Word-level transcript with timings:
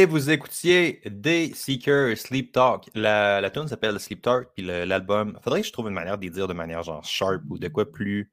Et 0.00 0.06
vous 0.06 0.30
écoutiez 0.30 1.02
Day 1.04 1.52
Seeker 1.54 2.16
Sleep 2.16 2.52
Talk. 2.52 2.88
La, 2.94 3.42
la 3.42 3.50
tune 3.50 3.68
s'appelle 3.68 4.00
Sleep 4.00 4.22
Talk, 4.22 4.48
puis 4.54 4.64
l'album. 4.64 5.38
Faudrait 5.42 5.60
que 5.60 5.66
je 5.66 5.72
trouve 5.74 5.88
une 5.88 5.92
manière 5.92 6.16
de 6.16 6.26
dire 6.26 6.48
de 6.48 6.54
manière 6.54 6.82
genre 6.82 7.04
sharp 7.04 7.42
ou 7.50 7.58
de 7.58 7.68
quoi 7.68 7.84
plus, 7.84 8.32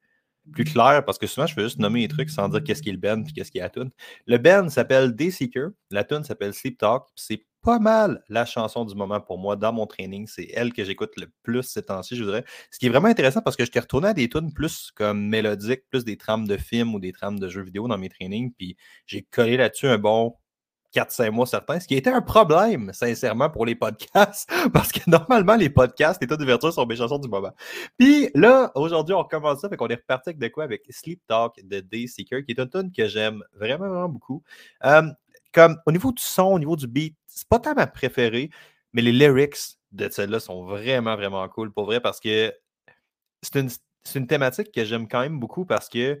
plus 0.50 0.64
clair, 0.64 1.04
parce 1.04 1.18
que 1.18 1.26
souvent 1.26 1.46
je 1.46 1.52
fais 1.52 1.64
juste 1.64 1.78
nommer 1.78 2.00
les 2.00 2.08
trucs 2.08 2.30
sans 2.30 2.48
dire 2.48 2.64
qu'est-ce 2.64 2.80
qui 2.80 2.88
est 2.88 2.92
le 2.92 2.98
band 2.98 3.22
puis 3.22 3.34
qu'est-ce 3.34 3.50
qui 3.50 3.58
est 3.58 3.60
la 3.60 3.68
tune. 3.68 3.90
Le 4.26 4.38
band 4.38 4.70
s'appelle 4.70 5.14
Day 5.14 5.30
Seeker, 5.30 5.68
la 5.90 6.04
tune 6.04 6.24
s'appelle 6.24 6.54
Sleep 6.54 6.78
Talk, 6.78 7.04
c'est 7.16 7.44
pas 7.60 7.78
mal 7.78 8.24
la 8.30 8.46
chanson 8.46 8.86
du 8.86 8.94
moment 8.94 9.20
pour 9.20 9.36
moi 9.36 9.54
dans 9.54 9.74
mon 9.74 9.86
training. 9.86 10.26
C'est 10.26 10.48
elle 10.54 10.72
que 10.72 10.84
j'écoute 10.84 11.12
le 11.18 11.26
plus 11.42 11.64
ces 11.64 11.82
temps-ci, 11.82 12.16
je 12.16 12.24
voudrais. 12.24 12.46
Ce 12.70 12.78
qui 12.78 12.86
est 12.86 12.88
vraiment 12.88 13.08
intéressant 13.08 13.42
parce 13.42 13.56
que 13.56 13.66
je 13.66 13.70
t'ai 13.70 13.80
retourné 13.80 14.08
à 14.08 14.14
des 14.14 14.30
tunes 14.30 14.54
plus 14.54 14.90
comme 14.94 15.28
mélodiques, 15.28 15.82
plus 15.90 16.06
des 16.06 16.16
trames 16.16 16.48
de 16.48 16.56
films 16.56 16.94
ou 16.94 16.98
des 16.98 17.12
trames 17.12 17.38
de 17.38 17.50
jeux 17.50 17.62
vidéo 17.62 17.88
dans 17.88 17.98
mes 17.98 18.08
trainings, 18.08 18.54
puis 18.56 18.78
j'ai 19.04 19.20
collé 19.20 19.58
là-dessus 19.58 19.86
un 19.86 19.98
bon 19.98 20.34
4-5 20.94 21.30
mois 21.30 21.46
certains, 21.46 21.80
ce 21.80 21.86
qui 21.86 21.94
était 21.94 22.10
un 22.10 22.22
problème, 22.22 22.92
sincèrement, 22.92 23.50
pour 23.50 23.66
les 23.66 23.74
podcasts, 23.74 24.50
parce 24.72 24.90
que 24.90 25.00
normalement, 25.06 25.56
les 25.56 25.70
podcasts, 25.70 26.20
les 26.20 26.26
taux 26.26 26.36
d'ouverture 26.36 26.72
sont 26.72 26.86
mes 26.86 26.96
chansons 26.96 27.18
du 27.18 27.28
moment. 27.28 27.52
Puis 27.98 28.30
là, 28.34 28.72
aujourd'hui, 28.74 29.14
on 29.14 29.22
recommence 29.22 29.60
ça, 29.60 29.68
fait 29.68 29.76
qu'on 29.76 29.88
est 29.88 29.96
reparti 29.96 30.30
avec 30.30 30.38
de 30.38 30.48
quoi? 30.48 30.64
Avec 30.64 30.84
Sleep 30.90 31.20
Talk 31.26 31.60
de 31.62 31.80
Day 31.80 32.06
Seeker, 32.06 32.44
qui 32.44 32.52
est 32.52 32.60
une 32.60 32.70
tune 32.70 32.92
que 32.92 33.06
j'aime 33.06 33.42
vraiment, 33.54 33.88
vraiment 33.88 34.08
beaucoup. 34.08 34.42
Euh, 34.84 35.02
comme 35.52 35.78
au 35.86 35.92
niveau 35.92 36.12
du 36.12 36.22
son, 36.22 36.52
au 36.52 36.58
niveau 36.58 36.76
du 36.76 36.86
beat, 36.86 37.16
c'est 37.26 37.48
pas 37.48 37.58
tant 37.58 37.74
ma 37.74 37.86
préférée, 37.86 38.50
mais 38.92 39.02
les 39.02 39.12
lyrics 39.12 39.78
de 39.92 40.08
celle-là 40.08 40.40
sont 40.40 40.64
vraiment, 40.64 41.16
vraiment 41.16 41.46
cool, 41.48 41.72
pour 41.72 41.84
vrai, 41.84 42.00
parce 42.00 42.20
que 42.20 42.52
c'est 43.42 43.60
une, 43.60 43.70
une 44.14 44.26
thématique 44.26 44.72
que 44.72 44.84
j'aime 44.84 45.08
quand 45.08 45.20
même 45.20 45.38
beaucoup 45.38 45.64
parce 45.64 45.88
que 45.88 46.20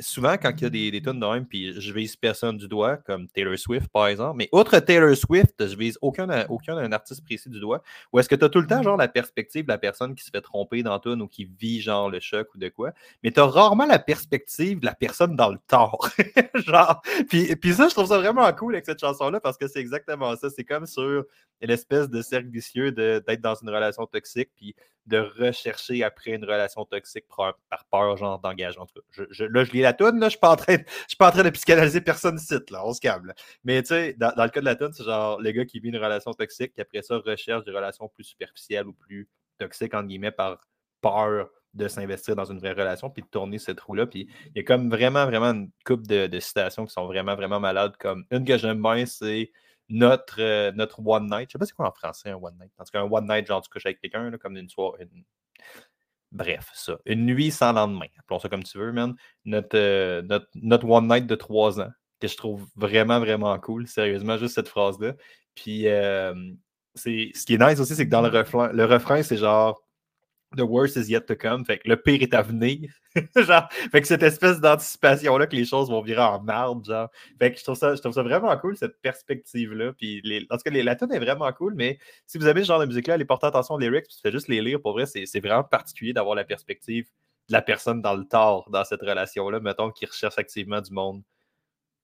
souvent, 0.00 0.36
quand 0.36 0.52
il 0.56 0.62
y 0.62 0.66
a 0.66 0.70
des, 0.70 0.90
des 0.90 1.00
tunes 1.00 1.18
de 1.18 1.26
même, 1.26 1.46
puis 1.46 1.80
je 1.80 1.92
vise 1.92 2.14
personne 2.16 2.56
du 2.56 2.68
doigt, 2.68 2.96
comme 2.98 3.26
Taylor 3.28 3.58
Swift, 3.58 3.88
par 3.88 4.06
exemple, 4.06 4.36
mais 4.36 4.48
outre 4.52 4.78
Taylor 4.80 5.16
Swift, 5.16 5.66
je 5.66 5.76
vise 5.76 5.98
aucun, 6.02 6.46
aucun 6.48 6.76
un 6.76 6.92
artiste 6.92 7.24
précis 7.24 7.48
du 7.48 7.58
doigt, 7.60 7.82
ou 8.12 8.18
est-ce 8.18 8.28
que 8.28 8.34
tu 8.34 8.44
as 8.44 8.48
tout 8.48 8.60
le 8.60 8.66
temps, 8.66 8.82
genre, 8.82 8.96
la 8.96 9.08
perspective 9.08 9.64
de 9.64 9.68
la 9.68 9.78
personne 9.78 10.14
qui 10.14 10.24
se 10.24 10.30
fait 10.30 10.40
tromper 10.40 10.82
dans 10.82 10.98
tune 10.98 11.22
ou 11.22 11.26
qui 11.26 11.44
vit, 11.44 11.80
genre, 11.80 12.10
le 12.10 12.20
choc 12.20 12.54
ou 12.54 12.58
de 12.58 12.68
quoi, 12.68 12.92
mais 13.22 13.30
tu 13.30 13.40
as 13.40 13.46
rarement 13.46 13.86
la 13.86 13.98
perspective 13.98 14.80
de 14.80 14.86
la 14.86 14.94
personne 14.94 15.36
dans 15.36 15.50
le 15.50 15.58
tort. 15.66 16.08
genre, 16.54 17.00
puis, 17.28 17.56
puis 17.56 17.72
ça, 17.72 17.88
je 17.88 17.94
trouve 17.94 18.08
ça 18.08 18.18
vraiment 18.18 18.52
cool 18.52 18.74
avec 18.74 18.84
cette 18.84 19.00
chanson-là, 19.00 19.40
parce 19.40 19.56
que 19.56 19.68
c'est 19.68 19.80
exactement 19.80 20.36
ça. 20.36 20.50
C'est 20.50 20.64
comme 20.64 20.86
sur 20.86 21.24
l'espèce 21.60 22.08
de 22.08 22.22
cercle 22.22 22.48
vicieux 22.48 22.92
d'être 22.92 23.40
dans 23.40 23.54
une 23.54 23.70
relation 23.70 24.06
toxique, 24.06 24.50
puis 24.56 24.74
de 25.08 25.18
rechercher 25.18 26.04
après 26.04 26.32
une 26.32 26.44
relation 26.44 26.84
toxique 26.84 27.24
par, 27.28 27.56
peur, 27.90 28.16
genre, 28.16 28.38
d'engagement. 28.38 28.86
Je, 29.10 29.24
je, 29.30 29.44
là, 29.44 29.64
je 29.64 29.72
lis 29.72 29.80
la 29.80 29.92
toune, 29.92 30.20
là, 30.20 30.26
je 30.26 30.30
suis 30.30 30.38
pas 30.38 30.52
en 30.52 30.56
train, 30.56 30.76
je 30.76 31.08
suis 31.08 31.16
pas 31.18 31.28
en 31.28 31.32
train 31.32 31.42
de 31.42 31.50
psychanalyser 31.50 32.00
personne 32.00 32.38
site, 32.38 32.70
là, 32.70 32.86
on 32.86 32.92
se 32.92 33.00
calme. 33.00 33.32
Mais 33.64 33.82
tu 33.82 33.88
sais, 33.88 34.14
dans, 34.18 34.32
le 34.36 34.48
cas 34.48 34.60
de 34.60 34.64
la 34.64 34.76
toune, 34.76 34.92
c'est 34.92 35.04
genre 35.04 35.40
le 35.40 35.50
gars 35.50 35.64
qui 35.64 35.80
vit 35.80 35.88
une 35.88 35.96
relation 35.96 36.32
toxique, 36.32 36.74
qui 36.74 36.80
après 36.80 37.02
ça 37.02 37.18
recherche 37.18 37.64
des 37.64 37.72
relations 37.72 38.08
plus 38.08 38.24
superficielles 38.24 38.86
ou 38.86 38.92
plus 38.92 39.28
toxiques, 39.58 39.94
entre 39.94 40.08
guillemets, 40.08 40.30
par 40.30 40.60
peur 41.00 41.48
de 41.74 41.88
s'investir 41.88 42.34
dans 42.34 42.44
une 42.44 42.58
vraie 42.58 42.72
relation, 42.72 43.10
puis 43.10 43.22
de 43.22 43.28
tourner 43.28 43.58
cette 43.58 43.80
roue-là. 43.80 44.06
Puis 44.06 44.28
il 44.46 44.52
y 44.56 44.60
a 44.60 44.62
comme 44.62 44.90
vraiment, 44.90 45.26
vraiment 45.26 45.52
une 45.52 45.70
coupe 45.84 46.06
de, 46.06 46.26
de 46.26 46.40
citations 46.40 46.86
qui 46.86 46.92
sont 46.92 47.06
vraiment, 47.06 47.36
vraiment 47.36 47.60
malades. 47.60 47.96
Comme 47.98 48.24
une 48.30 48.44
que 48.44 48.56
j'aime 48.56 48.82
bien, 48.82 49.06
c'est 49.06 49.50
notre, 49.88 50.40
euh, 50.40 50.72
notre 50.72 51.00
one 51.04 51.28
night. 51.30 51.48
Je 51.48 51.52
sais 51.52 51.58
pas 51.58 51.66
c'est 51.66 51.74
quoi 51.74 51.88
en 51.88 51.92
français 51.92 52.30
un 52.30 52.36
one 52.36 52.56
night. 52.58 52.72
En 52.78 52.84
tout 52.84 52.90
cas, 52.92 53.00
un 53.00 53.10
one 53.10 53.26
night, 53.26 53.46
genre 53.46 53.62
tu 53.62 53.70
couches 53.70 53.86
avec 53.86 54.00
quelqu'un, 54.00 54.30
comme 54.38 54.56
une 54.56 54.68
soirée. 54.68 55.08
Bref, 56.30 56.70
ça. 56.74 56.98
Une 57.06 57.24
nuit 57.24 57.50
sans 57.50 57.72
lendemain. 57.72 58.06
Appelons 58.18 58.38
ça 58.38 58.48
comme 58.48 58.62
tu 58.62 58.78
veux, 58.78 58.92
man. 58.92 59.14
Notre, 59.44 59.76
euh, 59.78 60.22
notre, 60.22 60.48
notre, 60.54 60.86
one 60.86 61.08
night 61.08 61.26
de 61.26 61.34
trois 61.34 61.80
ans, 61.80 61.90
que 62.20 62.28
je 62.28 62.36
trouve 62.36 62.66
vraiment, 62.76 63.18
vraiment 63.18 63.58
cool. 63.58 63.86
Sérieusement, 63.86 64.36
juste 64.36 64.54
cette 64.54 64.68
phrase-là. 64.68 65.14
Puis, 65.54 65.88
euh, 65.88 66.34
ce 66.94 67.44
qui 67.44 67.54
est 67.54 67.58
nice 67.58 67.80
aussi, 67.80 67.94
c'est 67.94 68.04
que 68.04 68.10
dans 68.10 68.20
le 68.20 68.28
refrain, 68.28 68.72
le 68.72 68.84
refrain, 68.84 69.22
c'est 69.22 69.38
genre 69.38 69.82
The 70.56 70.62
worst 70.62 70.96
is 70.96 71.10
yet 71.10 71.26
to 71.26 71.36
come. 71.36 71.64
Fait 71.64 71.78
que 71.78 71.88
le 71.88 71.96
pire 71.96 72.22
est 72.22 72.32
à 72.32 72.42
venir. 72.42 72.90
genre, 73.36 73.68
fait 73.70 74.00
que 74.00 74.06
cette 74.06 74.22
espèce 74.22 74.60
d'anticipation-là 74.60 75.46
que 75.46 75.54
les 75.54 75.66
choses 75.66 75.90
vont 75.90 76.00
virer 76.00 76.22
en 76.22 76.40
marde, 76.40 76.86
genre. 76.86 77.10
Fait 77.38 77.52
que 77.52 77.58
je 77.58 77.64
trouve 77.64 77.76
ça, 77.76 77.94
je 77.94 78.00
trouve 78.00 78.14
ça 78.14 78.22
vraiment 78.22 78.56
cool, 78.56 78.76
cette 78.76 78.98
perspective-là. 79.02 79.92
Puis 79.92 80.22
les, 80.24 80.46
en 80.50 80.56
tout 80.56 80.62
cas, 80.64 80.70
la 80.70 80.96
tune 80.96 81.12
est 81.12 81.18
vraiment 81.18 81.52
cool, 81.52 81.74
mais 81.74 81.98
si 82.26 82.38
vous 82.38 82.46
avez 82.46 82.62
ce 82.62 82.68
genre 82.68 82.80
de 82.80 82.86
musique-là, 82.86 83.14
allez 83.14 83.26
porter 83.26 83.46
attention 83.46 83.74
aux 83.74 83.78
lyrics, 83.78 84.06
puis 84.06 84.16
fais 84.22 84.32
juste 84.32 84.48
les 84.48 84.62
lire. 84.62 84.80
Pour 84.80 84.92
vrai, 84.92 85.04
c'est 85.06 85.40
vraiment 85.40 85.64
particulier 85.64 86.14
d'avoir 86.14 86.34
la 86.34 86.44
perspective 86.44 87.04
de 87.48 87.52
la 87.52 87.62
personne 87.62 88.00
dans 88.00 88.14
le 88.14 88.24
tort 88.24 88.70
dans 88.70 88.84
cette 88.84 89.02
relation-là, 89.02 89.60
mettons, 89.60 89.90
qui 89.90 90.06
recherche 90.06 90.38
activement 90.38 90.80
du 90.80 90.92
monde 90.92 91.22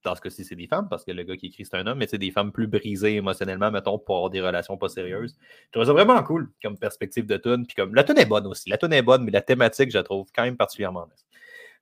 dans 0.04 0.14
ce 0.14 0.20
cas-ci, 0.20 0.44
c'est 0.44 0.54
des 0.54 0.66
femmes, 0.66 0.88
parce 0.88 1.04
que 1.04 1.10
le 1.10 1.22
gars 1.22 1.36
qui 1.36 1.46
écrit, 1.46 1.64
c'est 1.64 1.76
un 1.76 1.86
homme, 1.86 1.98
mais 1.98 2.06
c'est 2.06 2.18
des 2.18 2.30
femmes 2.30 2.52
plus 2.52 2.66
brisées 2.66 3.16
émotionnellement, 3.16 3.70
mettons, 3.70 3.98
pour 3.98 4.16
avoir 4.16 4.30
des 4.30 4.40
relations 4.40 4.76
pas 4.76 4.88
sérieuses. 4.88 5.36
Je 5.66 5.72
trouve 5.72 5.84
ça 5.84 5.92
vraiment 5.92 6.22
cool 6.22 6.50
comme 6.62 6.78
perspective 6.78 7.26
de 7.26 7.36
tune. 7.36 7.66
Puis 7.66 7.74
comme 7.74 7.94
la 7.94 8.04
tune 8.04 8.18
est 8.18 8.26
bonne 8.26 8.46
aussi. 8.46 8.68
La 8.68 8.76
tune 8.76 8.92
est 8.92 9.02
bonne, 9.02 9.24
mais 9.24 9.30
la 9.30 9.40
thématique, 9.40 9.90
je 9.90 9.98
la 9.98 10.04
trouve 10.04 10.28
quand 10.34 10.42
même 10.42 10.56
particulièrement 10.56 11.06
nice. 11.06 11.24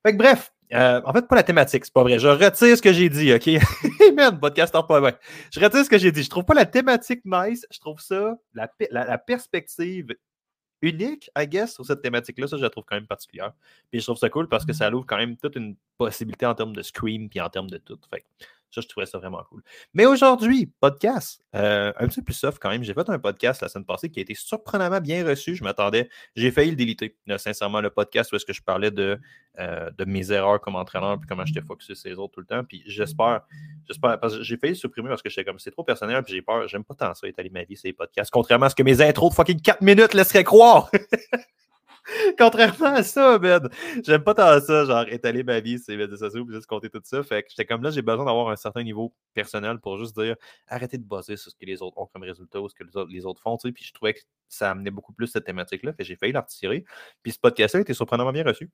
Fait 0.04 0.12
que 0.12 0.18
bref, 0.18 0.52
euh, 0.72 1.00
en 1.04 1.12
fait, 1.12 1.26
pas 1.28 1.36
la 1.36 1.42
thématique, 1.42 1.84
c'est 1.84 1.94
pas 1.94 2.02
vrai. 2.02 2.18
Je 2.18 2.28
retire 2.28 2.76
ce 2.76 2.82
que 2.82 2.92
j'ai 2.92 3.08
dit, 3.08 3.32
OK? 3.32 3.50
Merde, 4.16 4.40
podcast 4.40 4.72
pas 4.72 5.00
bien. 5.00 5.12
Je 5.52 5.60
retire 5.60 5.84
ce 5.84 5.90
que 5.90 5.98
j'ai 5.98 6.12
dit. 6.12 6.22
Je 6.22 6.30
trouve 6.30 6.44
pas 6.44 6.54
la 6.54 6.66
thématique 6.66 7.20
nice. 7.24 7.66
Je 7.70 7.78
trouve 7.78 8.00
ça, 8.00 8.36
la, 8.54 8.68
la 8.90 9.18
perspective 9.18 10.08
unique, 10.82 11.30
I 11.38 11.46
guess, 11.46 11.74
sur 11.74 11.86
cette 11.86 12.02
thématique-là. 12.02 12.46
Ça, 12.46 12.56
je 12.56 12.62
la 12.62 12.70
trouve 12.70 12.84
quand 12.84 12.96
même 12.96 13.06
particulière. 13.06 13.52
Puis 13.90 14.00
je 14.00 14.06
trouve 14.06 14.18
ça 14.18 14.28
cool 14.28 14.48
parce 14.48 14.66
que 14.66 14.72
ça 14.72 14.90
ouvre 14.90 15.06
quand 15.06 15.16
même 15.16 15.36
toute 15.36 15.56
une 15.56 15.76
possibilité 15.96 16.44
en 16.44 16.54
termes 16.54 16.74
de 16.74 16.82
scream 16.82 17.28
puis 17.28 17.40
en 17.40 17.48
termes 17.48 17.70
de 17.70 17.78
tout. 17.78 17.98
Fait 18.10 18.24
ça, 18.74 18.80
je 18.80 18.88
trouvais 18.88 19.06
ça 19.06 19.18
vraiment 19.18 19.42
cool. 19.48 19.62
Mais 19.92 20.06
aujourd'hui, 20.06 20.72
podcast, 20.80 21.44
euh, 21.54 21.92
un 21.98 22.08
petit 22.08 22.20
peu 22.20 22.26
plus 22.26 22.34
soft 22.34 22.58
quand 22.60 22.70
même. 22.70 22.82
J'ai 22.82 22.94
fait 22.94 23.08
un 23.08 23.18
podcast 23.18 23.60
la 23.60 23.68
semaine 23.68 23.84
passée 23.84 24.08
qui 24.08 24.18
a 24.18 24.22
été 24.22 24.34
surprenamment 24.34 25.00
bien 25.00 25.26
reçu. 25.26 25.54
Je 25.54 25.62
m'attendais, 25.62 26.08
j'ai 26.34 26.50
failli 26.50 26.70
le 26.70 26.76
déliter. 26.76 27.16
sincèrement, 27.36 27.80
le 27.80 27.90
podcast 27.90 28.32
où 28.32 28.36
est-ce 28.36 28.46
que 28.46 28.52
je 28.52 28.62
parlais 28.62 28.90
de, 28.90 29.20
euh, 29.58 29.90
de 29.90 30.04
mes 30.04 30.32
erreurs 30.32 30.60
comme 30.60 30.76
entraîneur 30.76 31.18
puis 31.18 31.28
comment 31.28 31.44
j'étais 31.44 31.60
focusé 31.60 31.94
sur 31.94 32.08
les 32.08 32.16
autres 32.16 32.34
tout 32.34 32.40
le 32.40 32.46
temps. 32.46 32.64
Puis 32.64 32.82
j'espère, 32.86 33.42
j'espère, 33.86 34.18
parce 34.18 34.38
que 34.38 34.42
j'ai 34.42 34.56
failli 34.56 34.72
le 34.72 34.78
supprimer 34.78 35.08
parce 35.08 35.22
que 35.22 35.28
j'étais 35.28 35.44
comme 35.44 35.58
c'est 35.58 35.70
trop 35.70 35.84
personnel 35.84 36.22
puis 36.22 36.32
j'ai 36.32 36.42
peur. 36.42 36.66
J'aime 36.68 36.84
pas 36.84 36.94
tant 36.94 37.14
ça 37.14 37.28
étaler 37.28 37.50
ma 37.50 37.64
vie, 37.64 37.76
ces 37.76 37.92
podcasts. 37.92 38.30
Contrairement 38.30 38.66
à 38.66 38.70
ce 38.70 38.74
que 38.74 38.82
mes 38.82 39.02
intros 39.02 39.30
de 39.30 39.34
fucking 39.34 39.60
4 39.60 39.82
minutes 39.82 40.14
laisseraient 40.14 40.44
croire. 40.44 40.90
Contrairement 42.38 42.94
à 42.94 43.02
ça, 43.02 43.38
Ben. 43.38 43.68
J'aime 44.04 44.24
pas 44.24 44.34
tant 44.34 44.60
ça, 44.60 44.84
genre 44.84 45.06
étaler 45.08 45.42
ma 45.44 45.60
vie 45.60 45.78
sur 45.78 45.92
les 45.92 45.98
médias 45.98 46.16
sociaux 46.16 46.46
juste 46.48 46.66
compter 46.66 46.90
tout 46.90 47.00
ça. 47.04 47.22
Fait 47.22 47.42
que 47.42 47.50
j'étais 47.50 47.64
comme 47.64 47.82
là, 47.82 47.90
j'ai 47.90 48.02
besoin 48.02 48.24
d'avoir 48.24 48.48
un 48.48 48.56
certain 48.56 48.82
niveau 48.82 49.14
personnel 49.34 49.78
pour 49.78 49.98
juste 49.98 50.18
dire 50.18 50.36
arrêtez 50.68 50.98
de 50.98 51.04
bosser 51.04 51.36
sur 51.36 51.50
ce 51.50 51.56
que 51.56 51.64
les 51.66 51.80
autres 51.82 51.98
ont 51.98 52.06
comme 52.06 52.22
résultat 52.22 52.60
ou 52.60 52.68
ce 52.68 52.74
que 52.74 52.84
les 53.08 53.26
autres, 53.26 53.40
font. 53.40 53.56
Puis 53.56 53.84
je 53.84 53.92
trouvais 53.92 54.14
que 54.14 54.20
ça 54.48 54.70
amenait 54.70 54.90
beaucoup 54.90 55.12
plus 55.12 55.28
cette 55.28 55.44
thématique-là. 55.44 55.92
Fait 55.92 56.04
j'ai 56.04 56.16
failli 56.16 56.32
la 56.32 56.40
retirer. 56.40 56.84
Puis 57.22 57.32
ce 57.32 57.38
podcast-là 57.38 57.80
été 57.80 57.94
surprenamment 57.94 58.32
bien 58.32 58.44
reçu. 58.44 58.70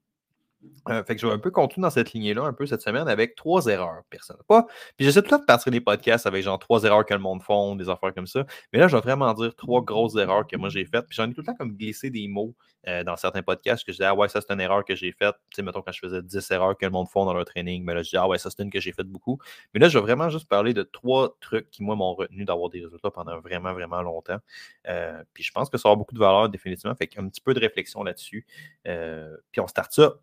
Euh, 0.89 1.05
fait 1.05 1.15
que 1.15 1.21
je 1.21 1.27
vais 1.27 1.33
un 1.33 1.39
peu 1.39 1.51
continuer 1.51 1.85
dans 1.85 1.91
cette 1.91 2.13
lignée-là, 2.13 2.43
un 2.43 2.53
peu 2.53 2.67
cette 2.67 2.81
semaine, 2.81 3.09
avec 3.09 3.35
trois 3.37 3.67
erreurs 3.67 4.03
personnelles. 4.11 4.43
Pas, 4.49 4.67
puis 4.97 5.05
j'essaie 5.05 5.21
tout 5.23 5.27
le 5.27 5.31
temps 5.37 5.41
de 5.41 5.47
partir 5.47 5.71
des 5.71 5.81
podcasts 5.81 6.27
avec 6.27 6.43
genre 6.43 6.59
trois 6.59 6.83
erreurs 6.85 7.05
que 7.05 7.15
le 7.15 7.21
monde 7.21 7.43
font, 7.43 7.77
des 7.77 7.89
affaires 7.89 8.13
comme 8.15 8.27
ça. 8.27 8.45
Mais 8.73 8.79
là, 8.79 8.89
je 8.89 8.97
vais 8.97 9.03
vraiment 9.03 9.33
dire 9.35 9.55
trois 9.55 9.83
grosses 9.83 10.17
erreurs 10.17 10.47
que 10.47 10.57
moi 10.57 10.69
j'ai 10.69 10.85
faites. 10.85 11.07
Puis 11.07 11.17
j'en 11.17 11.31
ai 11.31 11.35
tout 11.35 11.43
le 11.43 11.47
temps 11.47 11.55
comme 11.55 11.77
glissé 11.77 12.11
des 12.11 12.27
mots 12.27 12.55
euh, 12.87 13.05
dans 13.05 13.17
certains 13.17 13.43
podcasts 13.43 13.85
que 13.85 13.93
je 13.93 13.99
dis, 13.99 14.05
ah 14.05 14.15
ouais, 14.15 14.29
ça 14.29 14.41
c'est 14.41 14.53
une 14.53 14.61
erreur 14.61 14.85
que 14.85 14.95
j'ai 14.95 15.13
faite. 15.13 15.35
Tu 15.51 15.57
sais, 15.57 15.63
mettons 15.63 15.83
quand 15.83 15.93
je 15.93 16.01
faisais 16.01 16.23
10 16.23 16.51
erreurs 16.51 16.77
que 16.77 16.87
le 16.87 16.91
monde 16.91 17.09
font 17.09 17.25
dans 17.25 17.35
leur 17.35 17.45
training, 17.45 17.85
mais 17.85 17.95
là 17.95 18.03
je 18.03 18.11
dis, 18.11 18.17
ah 18.17 18.27
ouais, 18.27 18.39
ça 18.39 18.51
c'est 18.51 18.63
une 18.63 18.71
que 18.71 18.81
j'ai 18.81 18.93
faite 18.93 19.09
beaucoup. 19.09 19.39
Mais 19.75 19.81
là, 19.81 19.89
je 19.89 19.99
vais 19.99 20.03
vraiment 20.03 20.31
juste 20.31 20.49
parler 20.49 20.75
de 20.75 20.83
trois 20.83 21.37
trucs 21.41 21.71
qui, 21.71 21.83
moi, 21.83 21.97
m'ont 21.97 22.15
retenu 22.15 22.45
d'avoir 22.45 22.71
des 22.71 22.81
résultats 22.83 23.11
pendant 23.11 23.39
vraiment, 23.41 23.73
vraiment 23.73 24.03
longtemps. 24.03 24.39
Euh, 24.89 25.23
puis 25.35 25.43
je 25.43 25.53
pense 25.53 25.69
que 25.69 25.77
ça 25.77 25.89
aura 25.89 25.97
beaucoup 25.97 26.15
de 26.15 26.21
valeur, 26.21 26.49
définitivement. 26.49 26.95
Fait 26.95 27.11
un 27.19 27.29
petit 27.29 27.41
peu 27.41 27.53
de 27.53 27.61
réflexion 27.61 28.03
là-dessus. 28.03 28.47
puis 28.85 29.61
on 29.61 29.67
start 29.67 29.93
ça 29.93 30.15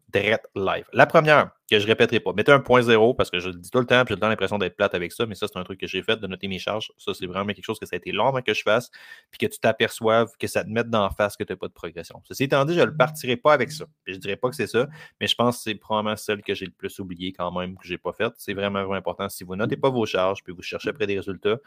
live. 0.55 0.85
La 0.93 1.05
première, 1.05 1.51
que 1.69 1.79
je 1.79 1.87
répéterai 1.87 2.19
pas. 2.19 2.33
Mettez 2.33 2.51
un 2.51 2.59
point 2.59 2.81
zéro 2.81 3.13
parce 3.13 3.31
que 3.31 3.39
je 3.39 3.49
le 3.49 3.55
dis 3.55 3.69
tout 3.71 3.79
le 3.79 3.85
temps, 3.85 4.03
puis 4.05 4.15
j'ai 4.15 4.21
l'impression 4.21 4.57
d'être 4.57 4.75
plate 4.75 4.93
avec 4.93 5.11
ça, 5.11 5.25
mais 5.25 5.35
ça, 5.35 5.47
c'est 5.47 5.57
un 5.57 5.63
truc 5.63 5.79
que 5.79 5.87
j'ai 5.87 6.03
fait, 6.03 6.17
de 6.17 6.27
noter 6.27 6.47
mes 6.47 6.59
charges. 6.59 6.91
Ça, 6.97 7.13
c'est 7.13 7.25
vraiment 7.25 7.53
quelque 7.53 7.65
chose 7.65 7.79
que 7.79 7.85
ça 7.85 7.95
a 7.95 7.97
été 7.97 8.11
long 8.11 8.27
avant 8.27 8.41
que 8.41 8.53
je 8.53 8.61
fasse, 8.61 8.91
puis 9.31 9.39
que 9.39 9.51
tu 9.51 9.59
t'aperçoives 9.59 10.31
que 10.37 10.47
ça 10.47 10.63
te 10.63 10.69
mette 10.69 10.89
d'en 10.89 11.09
face 11.09 11.35
que 11.35 11.43
tu 11.43 11.53
n'as 11.53 11.57
pas 11.57 11.67
de 11.67 11.73
progression. 11.73 12.21
Ceci 12.25 12.43
étant 12.43 12.65
dit, 12.65 12.75
je 12.75 12.81
ne 12.81 12.85
le 12.85 12.95
partirai 12.95 13.37
pas 13.37 13.53
avec 13.53 13.71
ça. 13.71 13.85
je 14.05 14.13
ne 14.13 14.17
dirais 14.17 14.35
pas 14.35 14.49
que 14.49 14.55
c'est 14.55 14.67
ça, 14.67 14.87
mais 15.19 15.27
je 15.27 15.35
pense 15.35 15.57
que 15.57 15.63
c'est 15.63 15.75
probablement 15.75 16.15
celle 16.15 16.43
que 16.43 16.53
j'ai 16.53 16.65
le 16.65 16.71
plus 16.71 16.99
oublié 16.99 17.33
quand 17.33 17.51
même, 17.51 17.77
que 17.77 17.87
je 17.87 17.93
n'ai 17.93 17.97
pas 17.97 18.13
faite. 18.13 18.33
C'est 18.37 18.53
vraiment, 18.53 18.79
vraiment 18.79 18.95
important. 18.95 19.27
Si 19.29 19.43
vous 19.43 19.55
notez 19.55 19.77
pas 19.77 19.89
vos 19.89 20.05
charges, 20.05 20.43
puis 20.43 20.53
vous 20.53 20.61
cherchez 20.61 20.89
après 20.89 21.07
des 21.07 21.17
résultats, 21.17 21.57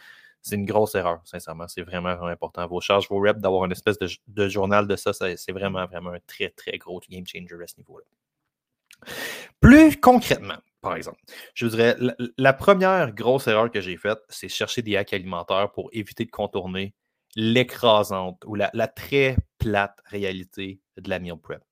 c'est 0.40 0.54
une 0.54 0.66
grosse 0.66 0.94
erreur, 0.94 1.20
sincèrement. 1.24 1.66
C'est 1.66 1.82
vraiment, 1.82 2.14
vraiment 2.14 2.30
important. 2.30 2.66
Vos 2.68 2.80
charges, 2.80 3.08
vos 3.08 3.20
reps, 3.20 3.40
d'avoir 3.40 3.64
une 3.64 3.72
espèce 3.72 3.98
de, 3.98 4.08
de 4.28 4.48
journal 4.48 4.86
de 4.86 4.94
ça, 4.94 5.12
c'est 5.12 5.52
vraiment, 5.52 5.86
vraiment 5.86 6.10
un 6.10 6.20
très, 6.26 6.50
très 6.50 6.78
gros 6.78 7.00
game 7.10 7.26
changer 7.26 7.62
à 7.62 7.66
ce 7.66 7.76
niveau-là. 7.78 8.04
Plus 9.60 9.96
concrètement, 9.96 10.58
par 10.80 10.96
exemple, 10.96 11.20
je 11.54 11.64
vous 11.64 11.70
dirais, 11.72 11.96
la, 12.36 12.52
première 12.52 13.12
grosse 13.12 13.46
erreur 13.46 13.70
que 13.70 13.80
j'ai 13.80 13.96
faite, 13.96 14.18
c'est 14.28 14.48
chercher 14.48 14.82
des 14.82 14.96
hacks 14.96 15.12
alimentaires 15.12 15.72
pour 15.72 15.90
éviter 15.92 16.24
de 16.24 16.30
contourner 16.30 16.94
l'écrasante 17.34 18.42
ou 18.46 18.54
la, 18.54 18.70
très 18.88 19.36
plate 19.58 19.98
réalité 20.06 20.80
de 20.96 21.10
la 21.10 21.18
meal 21.18 21.36
prep. 21.36 21.62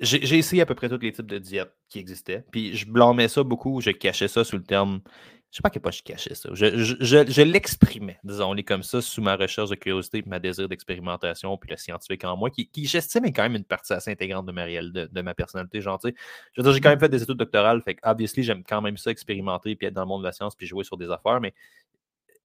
j'ai 0.00 0.38
essayé 0.38 0.62
à 0.62 0.66
peu 0.66 0.74
près 0.74 0.88
tous 0.88 0.98
les 0.98 1.12
types 1.12 1.26
de 1.26 1.38
diètes 1.38 1.74
qui 1.88 1.98
existaient, 1.98 2.44
puis 2.52 2.76
je 2.76 2.86
blâmais 2.90 3.28
ça 3.28 3.42
beaucoup, 3.42 3.80
je 3.80 3.90
cachais 3.90 4.28
ça 4.28 4.44
sous 4.44 4.56
le 4.56 4.64
terme 4.64 5.00
je 5.50 5.56
sais 5.56 5.62
pas 5.62 5.68
à 5.68 5.70
quel 5.70 5.80
point 5.80 5.90
je 5.90 6.02
cachais 6.02 6.34
ça. 6.34 6.50
Je, 6.52 7.42
l'exprimais, 7.42 8.18
disons-les 8.22 8.64
comme 8.64 8.82
ça, 8.82 9.00
sous 9.00 9.22
ma 9.22 9.34
recherche 9.34 9.70
de 9.70 9.76
curiosité, 9.76 10.22
ma 10.26 10.38
désir 10.38 10.68
d'expérimentation, 10.68 11.56
puis 11.56 11.70
le 11.70 11.76
scientifique 11.78 12.24
en 12.24 12.36
moi, 12.36 12.50
qui, 12.50 12.68
j'estime 12.86 13.24
est 13.24 13.32
quand 13.32 13.44
même 13.44 13.56
une 13.56 13.64
partie 13.64 13.94
assez 13.94 14.10
intégrante 14.10 14.44
de 14.44 14.52
ma, 14.52 14.66
de, 14.66 15.22
ma 15.22 15.34
personnalité. 15.34 15.80
Genre, 15.80 15.98
j'ai 16.02 16.80
quand 16.80 16.90
même 16.90 17.00
fait 17.00 17.08
des 17.08 17.22
études 17.22 17.38
doctorales, 17.38 17.80
fait 17.80 17.94
que, 17.94 18.00
obviously, 18.06 18.42
j'aime 18.42 18.62
quand 18.62 18.82
même 18.82 18.98
ça, 18.98 19.10
expérimenter, 19.10 19.74
puis 19.74 19.86
être 19.86 19.94
dans 19.94 20.02
le 20.02 20.08
monde 20.08 20.20
de 20.20 20.26
la 20.26 20.32
science, 20.32 20.54
puis 20.54 20.66
jouer 20.66 20.84
sur 20.84 20.98
des 20.98 21.10
affaires, 21.10 21.40
mais 21.40 21.54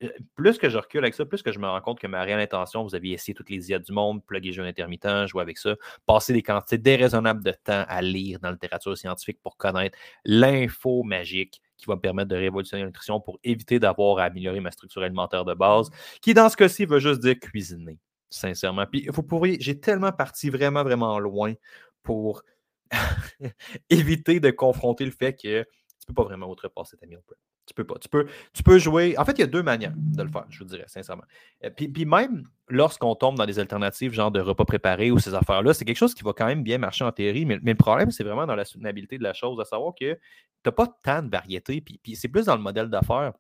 euh, 0.04 0.10
plus 0.36 0.58
que 0.58 0.70
je 0.70 0.78
recule 0.78 1.04
avec 1.04 1.14
ça, 1.14 1.26
plus 1.26 1.42
que 1.42 1.52
je 1.52 1.60
me 1.60 1.68
rends 1.68 1.82
compte 1.82 2.00
que 2.00 2.08
ma 2.08 2.24
réelle 2.24 2.40
intention, 2.40 2.84
vous 2.84 2.96
aviez 2.96 3.14
essayé 3.14 3.34
toutes 3.34 3.50
les 3.50 3.70
IA 3.70 3.80
du 3.80 3.92
monde, 3.92 4.24
plugger 4.26 4.54
jeu 4.54 4.64
intermittent, 4.64 5.28
jouer 5.28 5.42
avec 5.42 5.58
ça, 5.58 5.76
passer 6.06 6.32
des 6.32 6.42
quantités 6.42 6.78
déraisonnables 6.78 7.44
de 7.44 7.52
temps 7.52 7.84
à 7.88 8.02
lire 8.02 8.40
dans 8.40 8.48
la 8.48 8.54
littérature 8.54 8.98
scientifique 8.98 9.40
pour 9.42 9.58
connaître 9.58 9.98
l'info 10.26 11.04
magique 11.04 11.62
qui 11.84 11.90
va 11.90 11.96
me 11.96 12.02
permettre 12.02 12.30
de 12.30 12.36
révolutionner 12.36 12.84
la 12.84 12.88
nutrition 12.88 13.20
pour 13.20 13.40
éviter 13.44 13.80
d'avoir 13.80 14.20
à 14.20 14.24
améliorer 14.24 14.60
ma 14.60 14.72
structure 14.72 15.04
alimentaire 15.04 15.46
de 15.46 15.54
base, 15.54 15.90
qui 16.22 16.34
dans 16.34 16.50
ce 16.50 16.58
cas-ci 16.58 16.86
veut 16.86 17.00
juste 17.00 17.22
dire 17.22 17.40
cuisiner, 17.40 18.00
sincèrement. 18.30 18.86
Puis 18.86 19.08
vous 19.12 19.24
pourriez, 19.24 19.58
j'ai 19.60 19.80
tellement 19.80 20.12
parti 20.12 20.50
vraiment, 20.50 20.84
vraiment 20.84 21.20
loin 21.20 21.54
pour 22.02 22.44
éviter 23.90 24.40
de 24.40 24.52
confronter 24.52 25.06
le 25.06 25.12
fait 25.12 25.34
que 25.34 25.64
tu 25.64 25.66
ne 25.68 26.08
peux 26.08 26.14
pas 26.14 26.24
vraiment 26.24 26.50
outrepasser 26.50 26.98
ta 26.98 27.06
meal 27.06 27.22
prep. 27.26 27.38
Tu 27.65 27.74
peux 27.74 27.86
pas. 27.86 27.95
Tu 28.00 28.10
peux, 28.10 28.27
tu 28.54 28.62
peux 28.62 28.77
jouer. 28.77 29.18
En 29.18 29.24
fait, 29.24 29.33
il 29.33 29.39
y 29.39 29.44
a 29.44 29.48
deux 29.48 29.63
manières 29.63 29.94
de 29.95 30.21
le 30.21 30.30
faire, 30.30 30.45
je 30.50 30.60
vous 30.60 30.65
dirais, 30.65 30.83
sincèrement. 30.88 31.24
Euh, 31.63 31.69
puis, 31.69 31.88
puis 31.88 32.06
même 32.06 32.48
lorsqu'on 32.68 33.15
tombe 33.15 33.38
dans 33.38 33.45
des 33.45 33.60
alternatives, 33.60 34.12
genre 34.12 34.31
de 34.31 34.42
repas 34.42 34.65
préparés 34.65 35.12
ou 35.12 35.19
ces 35.19 35.33
affaires-là, 35.33 35.74
c'est 35.74 35.86
quelque 35.86 35.98
chose 35.98 36.13
qui 36.13 36.24
va 36.24 36.33
quand 36.33 36.45
même 36.45 36.63
bien 36.63 36.77
marcher 36.77 37.06
en 37.06 37.12
théorie. 37.12 37.45
Mais, 37.45 37.60
mais 37.62 37.71
le 37.71 37.77
problème, 37.77 38.12
c'est 38.12 38.24
vraiment 38.24 38.45
dans 38.45 38.56
la 38.56 38.65
soutenabilité 38.65 39.18
de 39.18 39.24
la 39.24 39.33
chose, 39.33 39.60
à 39.62 39.65
savoir 39.65 39.94
que 39.95 40.18
tu 40.63 40.69
n'as 40.69 40.71
pas 40.71 40.88
tant 41.04 41.21
de 41.21 41.30
variété, 41.30 41.81
puis, 41.81 42.15
c'est 42.15 42.30
plus 42.30 42.45
dans 42.45 42.56
le 42.56 42.62
modèle 42.62 42.89
d'affaires. 42.89 43.33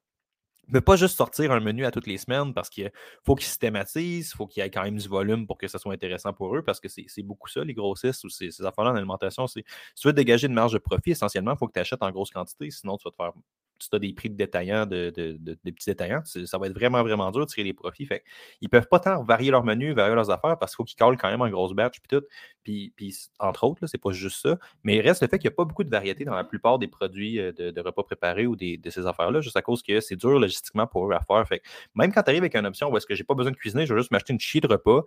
Ne 0.69 0.79
pas 0.79 0.95
juste 0.95 1.17
sortir 1.17 1.51
un 1.51 1.59
menu 1.59 1.85
à 1.85 1.91
toutes 1.91 2.07
les 2.07 2.17
semaines 2.17 2.53
parce 2.53 2.69
qu'il 2.69 2.89
faut 3.25 3.35
qu'ils 3.35 3.47
systématisent, 3.47 4.31
il 4.31 4.37
faut 4.37 4.47
qu'il 4.47 4.63
y 4.63 4.65
ait 4.65 4.69
quand 4.69 4.83
même 4.83 4.97
du 4.97 5.09
volume 5.09 5.45
pour 5.45 5.57
que 5.57 5.67
ça 5.67 5.77
soit 5.77 5.91
intéressant 5.91 6.31
pour 6.31 6.55
eux 6.55 6.61
parce 6.61 6.79
que 6.79 6.87
c'est 6.87 7.21
beaucoup 7.21 7.49
ça, 7.49 7.65
les 7.65 7.73
grossistes 7.73 8.23
ou 8.23 8.29
ces, 8.29 8.61
affaires-là 8.61 8.91
en 8.91 8.95
alimentation. 8.95 9.45
Si 9.45 9.61
tu 9.61 10.07
veux 10.07 10.13
dégager 10.13 10.47
une 10.47 10.53
marge 10.53 10.71
de 10.71 10.77
profit, 10.77 11.11
essentiellement, 11.11 11.51
il 11.51 11.57
faut 11.57 11.67
que 11.67 11.73
tu 11.73 11.79
achètes 11.81 12.01
en 12.01 12.09
grosse 12.11 12.31
quantité, 12.31 12.71
sinon 12.71 12.95
tu 12.95 13.03
vas 13.03 13.11
te 13.11 13.17
faire 13.17 13.33
tu 13.89 13.95
as 13.95 13.99
des 13.99 14.13
prix 14.13 14.29
de 14.29 14.35
détaillants, 14.35 14.85
de, 14.85 15.09
petits 15.09 15.89
détaillants, 15.89 16.21
ça 16.23 16.57
va 16.57 16.67
être 16.67 16.73
vraiment, 16.73 17.01
vraiment 17.03 17.31
dur 17.31 17.45
de 17.45 17.49
tirer 17.49 17.63
les 17.63 17.73
profits. 17.73 18.05
Fait 18.05 18.23
ils 18.61 18.69
peuvent 18.69 18.87
pas 18.87 18.99
tant 18.99 19.23
varier 19.23 19.51
leur 19.51 19.63
menu, 19.63 19.93
varier 19.93 20.15
leurs 20.15 20.29
affaires 20.29 20.57
parce 20.57 20.71
qu'il 20.71 20.77
faut 20.77 20.83
qu'ils 20.83 20.97
collent 20.97 21.17
quand 21.17 21.29
même 21.29 21.41
en 21.41 21.49
grosse 21.49 21.73
batch 21.73 21.99
puis 21.99 22.17
tout. 22.17 22.25
Puis, 22.63 22.93
entre 23.39 23.65
autres, 23.65 23.85
c'est 23.87 23.97
pas 23.97 24.11
juste 24.11 24.41
ça. 24.41 24.57
Mais 24.83 24.95
il 24.97 25.01
reste 25.01 25.21
le 25.21 25.27
fait 25.27 25.37
qu'il 25.37 25.49
n'y 25.49 25.53
a 25.53 25.55
pas 25.55 25.65
beaucoup 25.65 25.83
de 25.83 25.89
variété 25.89 26.23
dans 26.23 26.35
la 26.35 26.43
plupart 26.43 26.79
des 26.79 26.87
produits 26.87 27.39
euh, 27.39 27.51
de, 27.51 27.81
repas 27.81 28.03
préparés 28.03 28.47
ou 28.47 28.55
de 28.55 28.89
ces 28.89 29.05
affaires-là, 29.05 29.41
juste 29.41 29.57
à 29.57 29.61
cause 29.61 29.83
que 29.83 29.99
c'est 29.99 30.15
dur 30.15 30.39
logistiquement 30.39 30.87
pour 30.87 31.09
eux 31.09 31.13
à 31.13 31.19
faire. 31.19 31.45
Fait 31.47 31.61
même 31.95 32.13
quand 32.13 32.23
tu 32.23 32.29
arrives 32.29 32.43
avec 32.43 32.55
une 32.55 32.65
option 32.65 32.89
où 32.89 32.97
est-ce 32.97 33.05
que 33.05 33.15
j'ai 33.15 33.23
pas 33.23 33.33
besoin 33.33 33.51
de 33.51 33.57
cuisiner, 33.57 33.85
je 33.85 33.93
vais 33.93 33.99
juste 33.99 34.11
m'acheter 34.11 34.33
une 34.33 34.39
chie 34.39 34.61
de 34.61 34.67
repas. 34.67 35.01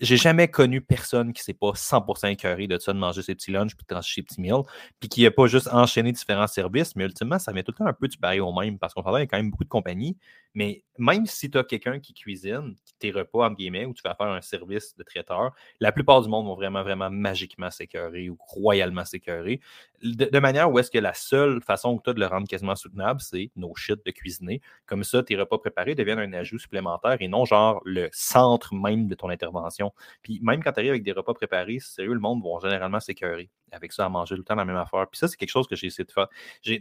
J'ai 0.00 0.16
jamais 0.16 0.48
connu 0.48 0.80
personne 0.80 1.32
qui 1.32 1.40
ne 1.40 1.44
s'est 1.44 1.54
pas 1.54 1.72
100% 1.72 2.30
écœuré 2.30 2.66
de 2.66 2.78
ça, 2.78 2.92
de 2.92 2.98
manger 2.98 3.22
ses 3.22 3.34
petits 3.34 3.50
lunchs 3.50 3.74
puis 3.74 3.84
de 3.88 3.94
trancher 3.94 4.16
ses 4.16 4.22
petits 4.22 4.40
meals, 4.40 4.62
puis 5.00 5.08
qui 5.08 5.22
n'a 5.22 5.30
pas 5.30 5.46
juste 5.46 5.68
enchaîné 5.72 6.12
différents 6.12 6.46
services, 6.46 6.94
mais 6.96 7.04
ultimement, 7.04 7.38
ça 7.38 7.52
met 7.52 7.62
tout 7.62 7.72
le 7.72 7.78
temps 7.78 7.86
un 7.86 7.92
peu 7.92 8.08
du 8.08 8.18
pareil 8.18 8.40
au 8.40 8.52
même 8.52 8.78
parce 8.78 8.94
qu'on 8.94 9.02
travaille 9.02 9.26
quand 9.26 9.38
même 9.38 9.50
beaucoup 9.50 9.64
de 9.64 9.68
compagnies. 9.68 10.16
Mais 10.56 10.82
même 10.96 11.26
si 11.26 11.50
tu 11.50 11.58
as 11.58 11.64
quelqu'un 11.64 12.00
qui 12.00 12.14
cuisine, 12.14 12.76
tes 12.98 13.10
repas, 13.10 13.44
entre 13.44 13.56
guillemets, 13.56 13.84
ou 13.84 13.92
tu 13.92 14.02
vas 14.02 14.14
faire 14.14 14.28
un 14.28 14.40
service 14.40 14.96
de 14.96 15.02
traiteur, 15.02 15.52
la 15.80 15.92
plupart 15.92 16.22
du 16.22 16.30
monde 16.30 16.46
vont 16.46 16.54
vraiment, 16.54 16.82
vraiment 16.82 17.10
magiquement 17.10 17.70
s'écœurer 17.70 18.30
ou 18.30 18.38
royalement 18.40 19.04
s'écœurer. 19.04 19.60
De, 20.02 20.38
manière 20.38 20.72
où 20.72 20.78
est-ce 20.78 20.90
que 20.90 20.98
la 20.98 21.12
seule 21.12 21.60
façon 21.60 21.98
que 21.98 22.04
tu 22.04 22.10
as 22.10 22.12
de 22.14 22.20
le 22.20 22.26
rendre 22.26 22.48
quasiment 22.48 22.74
soutenable, 22.74 23.20
c'est 23.20 23.50
nos 23.54 23.74
shit 23.74 24.00
de 24.06 24.10
cuisiner. 24.10 24.62
Comme 24.86 25.04
ça, 25.04 25.22
tes 25.22 25.36
repas 25.36 25.58
préparés 25.58 25.94
deviennent 25.94 26.18
un 26.18 26.32
ajout 26.32 26.58
supplémentaire 26.58 27.18
et 27.20 27.28
non 27.28 27.44
genre 27.44 27.82
le 27.84 28.08
centre 28.12 28.74
même 28.74 29.08
de 29.08 29.14
ton 29.14 29.28
intervention. 29.28 29.85
Puis 30.22 30.40
même 30.42 30.62
quand 30.62 30.72
tu 30.72 30.80
arrives 30.80 30.90
avec 30.90 31.02
des 31.02 31.12
repas 31.12 31.34
préparés, 31.34 31.78
sérieux, 31.80 32.14
le 32.14 32.20
monde 32.20 32.42
va 32.42 32.68
généralement 32.68 33.00
s'écœurer 33.00 33.50
avec 33.72 33.92
ça 33.92 34.06
à 34.06 34.08
manger 34.08 34.34
tout 34.34 34.40
le 34.40 34.44
temps 34.44 34.54
la 34.54 34.64
même 34.64 34.76
affaire. 34.76 35.06
Puis 35.10 35.18
ça, 35.18 35.28
c'est 35.28 35.36
quelque 35.36 35.50
chose 35.50 35.66
que 35.66 35.76
j'ai 35.76 35.88
essayé 35.88 36.04
de 36.04 36.12
faire. 36.12 36.28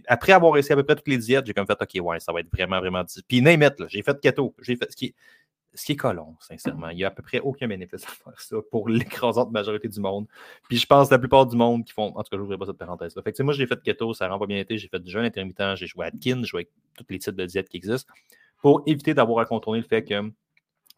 Après 0.08 0.34
avoir 0.34 0.58
essayé 0.58 0.74
à 0.74 0.76
peu 0.76 0.84
près 0.84 0.96
toutes 0.96 1.08
les 1.08 1.18
diètes, 1.18 1.46
j'ai 1.46 1.54
comme 1.54 1.68
fait, 1.68 1.78
OK, 1.82 2.06
ouais, 2.06 2.20
ça 2.20 2.32
va 2.32 2.40
être 2.42 2.52
vraiment, 2.52 2.80
vraiment 2.80 3.04
Puis 3.28 3.44
j'ai 3.90 4.04
fait 4.04 4.20
keto. 4.22 4.56
J'ai 4.62 4.76
fait 4.76 4.92
ce 4.92 4.96
qui, 4.96 5.16
ce 5.76 5.86
qui 5.86 5.92
est 5.92 5.98
colon, 5.98 6.36
sincèrement. 6.40 6.90
Il 6.90 6.98
n'y 6.98 7.04
a 7.04 7.08
à 7.08 7.12
peu 7.12 7.22
près 7.22 7.40
aucun 7.40 7.68
bénéfice 7.68 8.04
à 8.06 8.08
faire 8.08 8.40
ça 8.40 8.58
pour 8.72 8.90
l'écrasante 8.90 9.52
majorité 9.52 9.88
du 9.88 10.00
monde. 10.00 10.28
Puis 10.70 10.78
je 10.78 10.86
pense 10.86 11.10
que 11.10 11.14
la 11.14 11.20
plupart 11.20 11.46
du 11.46 11.56
monde 11.56 11.84
qui 11.86 11.94
font. 11.94 12.08
En 12.16 12.24
tout 12.24 12.30
cas, 12.30 12.34
je 12.34 12.38
n'ouvrirai 12.38 12.58
pas 12.58 12.66
cette 12.66 12.78
parenthèse-là. 12.78 13.22
Fait 13.22 13.34
que, 13.34 13.44
moi, 13.44 13.54
j'ai 13.54 13.68
fait 13.68 13.82
keto, 13.82 14.14
ça 14.14 14.28
rend 14.28 14.40
pas 14.40 14.48
bien 14.48 14.60
été. 14.60 14.78
J'ai 14.78 14.88
fait 14.88 15.00
du 15.00 15.12
jeûne 15.12 15.26
intermittent, 15.26 15.76
j'ai 15.76 15.88
joué 15.88 16.06
à 16.06 16.08
Atkins, 16.08 16.40
j'ai 16.42 16.48
joué 16.48 16.60
avec 16.62 16.70
tous 16.98 17.06
les 17.10 17.20
types 17.20 17.36
de 17.36 17.46
diètes 17.46 17.70
qui 17.70 17.78
existent 17.78 18.12
pour 18.62 18.84
éviter 18.86 19.14
d'avoir 19.14 19.40
à 19.40 19.46
contourner 19.46 19.80
le 19.80 19.86
fait 19.86 20.04
que 20.04 20.32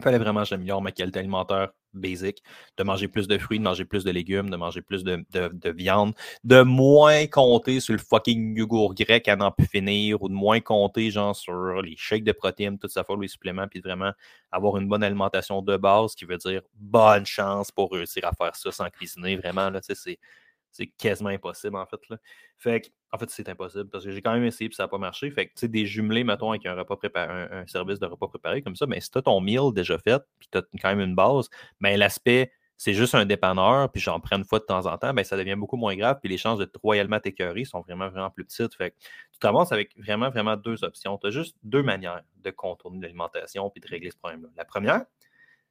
fallait 0.02 0.20
vraiment 0.20 0.44
que 0.44 0.48
j'améliore 0.48 0.82
ma 0.82 0.92
qualité 0.92 1.20
alimentaire 1.20 1.72
basic, 1.98 2.44
de 2.78 2.84
manger 2.84 3.08
plus 3.08 3.28
de 3.28 3.38
fruits, 3.38 3.60
de 3.60 3.64
manger 3.64 3.86
plus 3.86 4.04
de 4.04 4.12
légumes, 4.12 4.50
de 4.50 4.56
manger 4.56 4.82
plus 4.82 5.04
de, 5.04 5.26
viande, 5.72 6.14
de 6.44 6.62
moins 6.62 7.28
compter 7.28 7.80
sur 7.80 7.94
le 7.94 8.00
fucking 8.00 8.58
yogourt 8.58 8.94
grec 8.94 9.28
à 9.28 9.36
n'en 9.36 9.52
plus 9.52 9.68
finir, 9.68 10.22
ou 10.22 10.30
de 10.30 10.34
moins 10.34 10.60
compter 10.60 11.12
genre 11.12 11.36
sur 11.36 11.82
les 11.82 11.96
shakes 11.98 12.24
de 12.24 12.32
protéines, 12.32 12.78
tout 12.78 12.88
ça, 12.88 13.04
les 13.20 13.28
suppléments, 13.28 13.68
puis 13.68 13.80
vraiment 13.80 14.12
avoir 14.52 14.78
une 14.78 14.88
bonne 14.88 15.04
alimentation 15.04 15.62
de 15.62 15.78
base, 15.78 16.16
qui 16.16 16.26
veut 16.26 16.38
dire 16.38 16.62
bonne 16.76 17.26
chance 17.26 17.72
pour 17.72 17.92
réussir 17.92 18.26
à 18.26 18.32
faire 18.32 18.56
ça 18.56 18.72
sans 18.72 18.90
cuisiner. 18.90 19.36
Vraiment, 19.36 19.70
là, 19.70 19.82
c'est 19.82 20.88
quasiment 20.98 21.30
impossible, 21.30 21.76
en 21.76 21.86
fait. 21.86 22.00
Là. 22.10 22.18
Fait 22.58 22.92
en 23.12 23.18
fait, 23.18 23.30
c'est 23.30 23.48
impossible 23.48 23.90
parce 23.90 24.04
que 24.04 24.12
j'ai 24.12 24.22
quand 24.22 24.34
même 24.34 24.44
essayé 24.44 24.70
et 24.70 24.74
ça 24.74 24.84
n'a 24.84 24.88
pas 24.88 24.98
marché. 24.98 25.32
Fait 25.32 25.48
que, 25.48 25.54
tu 25.54 25.62
sais, 25.62 25.68
des 25.68 25.86
jumelés, 25.86 26.24
mettons, 26.24 26.52
avec 26.52 26.66
un 26.66 26.76
repas 26.76 26.98
préparé, 26.98 27.48
un, 27.52 27.66
service 27.68 28.00
de 28.00 28.06
repas 28.06 28.28
préparé 28.28 28.62
comme 28.62 28.76
ça, 28.76 28.86
mais 28.86 28.98
ben, 28.98 29.02
si 29.02 29.12
tu 29.12 29.18
as 29.18 29.22
ton 29.22 29.40
meal 29.40 29.74
déjà 29.74 29.98
fait, 29.98 30.22
puis 30.40 30.50
tu 30.52 30.58
as 30.58 30.62
quand 30.82 30.90
même 30.90 31.00
une 31.00 31.16
base, 31.16 31.50
ben, 31.80 31.98
l'aspect, 31.98 32.52
c'est 32.76 32.94
juste 32.94 33.16
un 33.16 33.26
dépanneur, 33.26 33.92
puis 33.92 34.02
j'en 34.02 34.20
prends 34.20 34.38
une 34.38 34.46
fois 34.46 34.60
de 34.60 34.66
temps 34.66 34.86
en 34.86 34.98
temps, 34.98 35.14
ben, 35.14 35.24
ça 35.24 35.38
devient 35.38 35.56
beaucoup 35.56 35.78
moins 35.78 35.96
grave, 35.96 36.20
puis 36.22 36.30
les 36.30 36.38
chances 36.38 36.60
de 36.60 36.70
royalement 36.84 37.20
t'écœurer 37.20 37.64
sont 37.64 37.82
vraiment, 37.82 38.10
vraiment 38.10 38.30
plus 38.30 38.44
petites. 38.44 38.76
Fait 38.76 38.92
que 38.92 38.96
tu 39.32 39.40
commences 39.40 39.72
avec 39.72 39.98
vraiment, 39.98 40.30
vraiment 40.30 40.58
deux 40.58 40.84
options. 40.84 41.18
Tu 41.18 41.28
as 41.28 41.32
juste 41.32 41.56
deux 41.64 41.84
manières 41.84 42.24
de 42.44 42.52
contourner 42.52 43.00
l'alimentation 43.02 43.70
puis 43.70 43.82
de 43.82 43.88
régler 43.88 44.12
ce 44.12 44.18
problème-là. 44.18 44.50
La 44.58 44.66
première, 44.66 45.06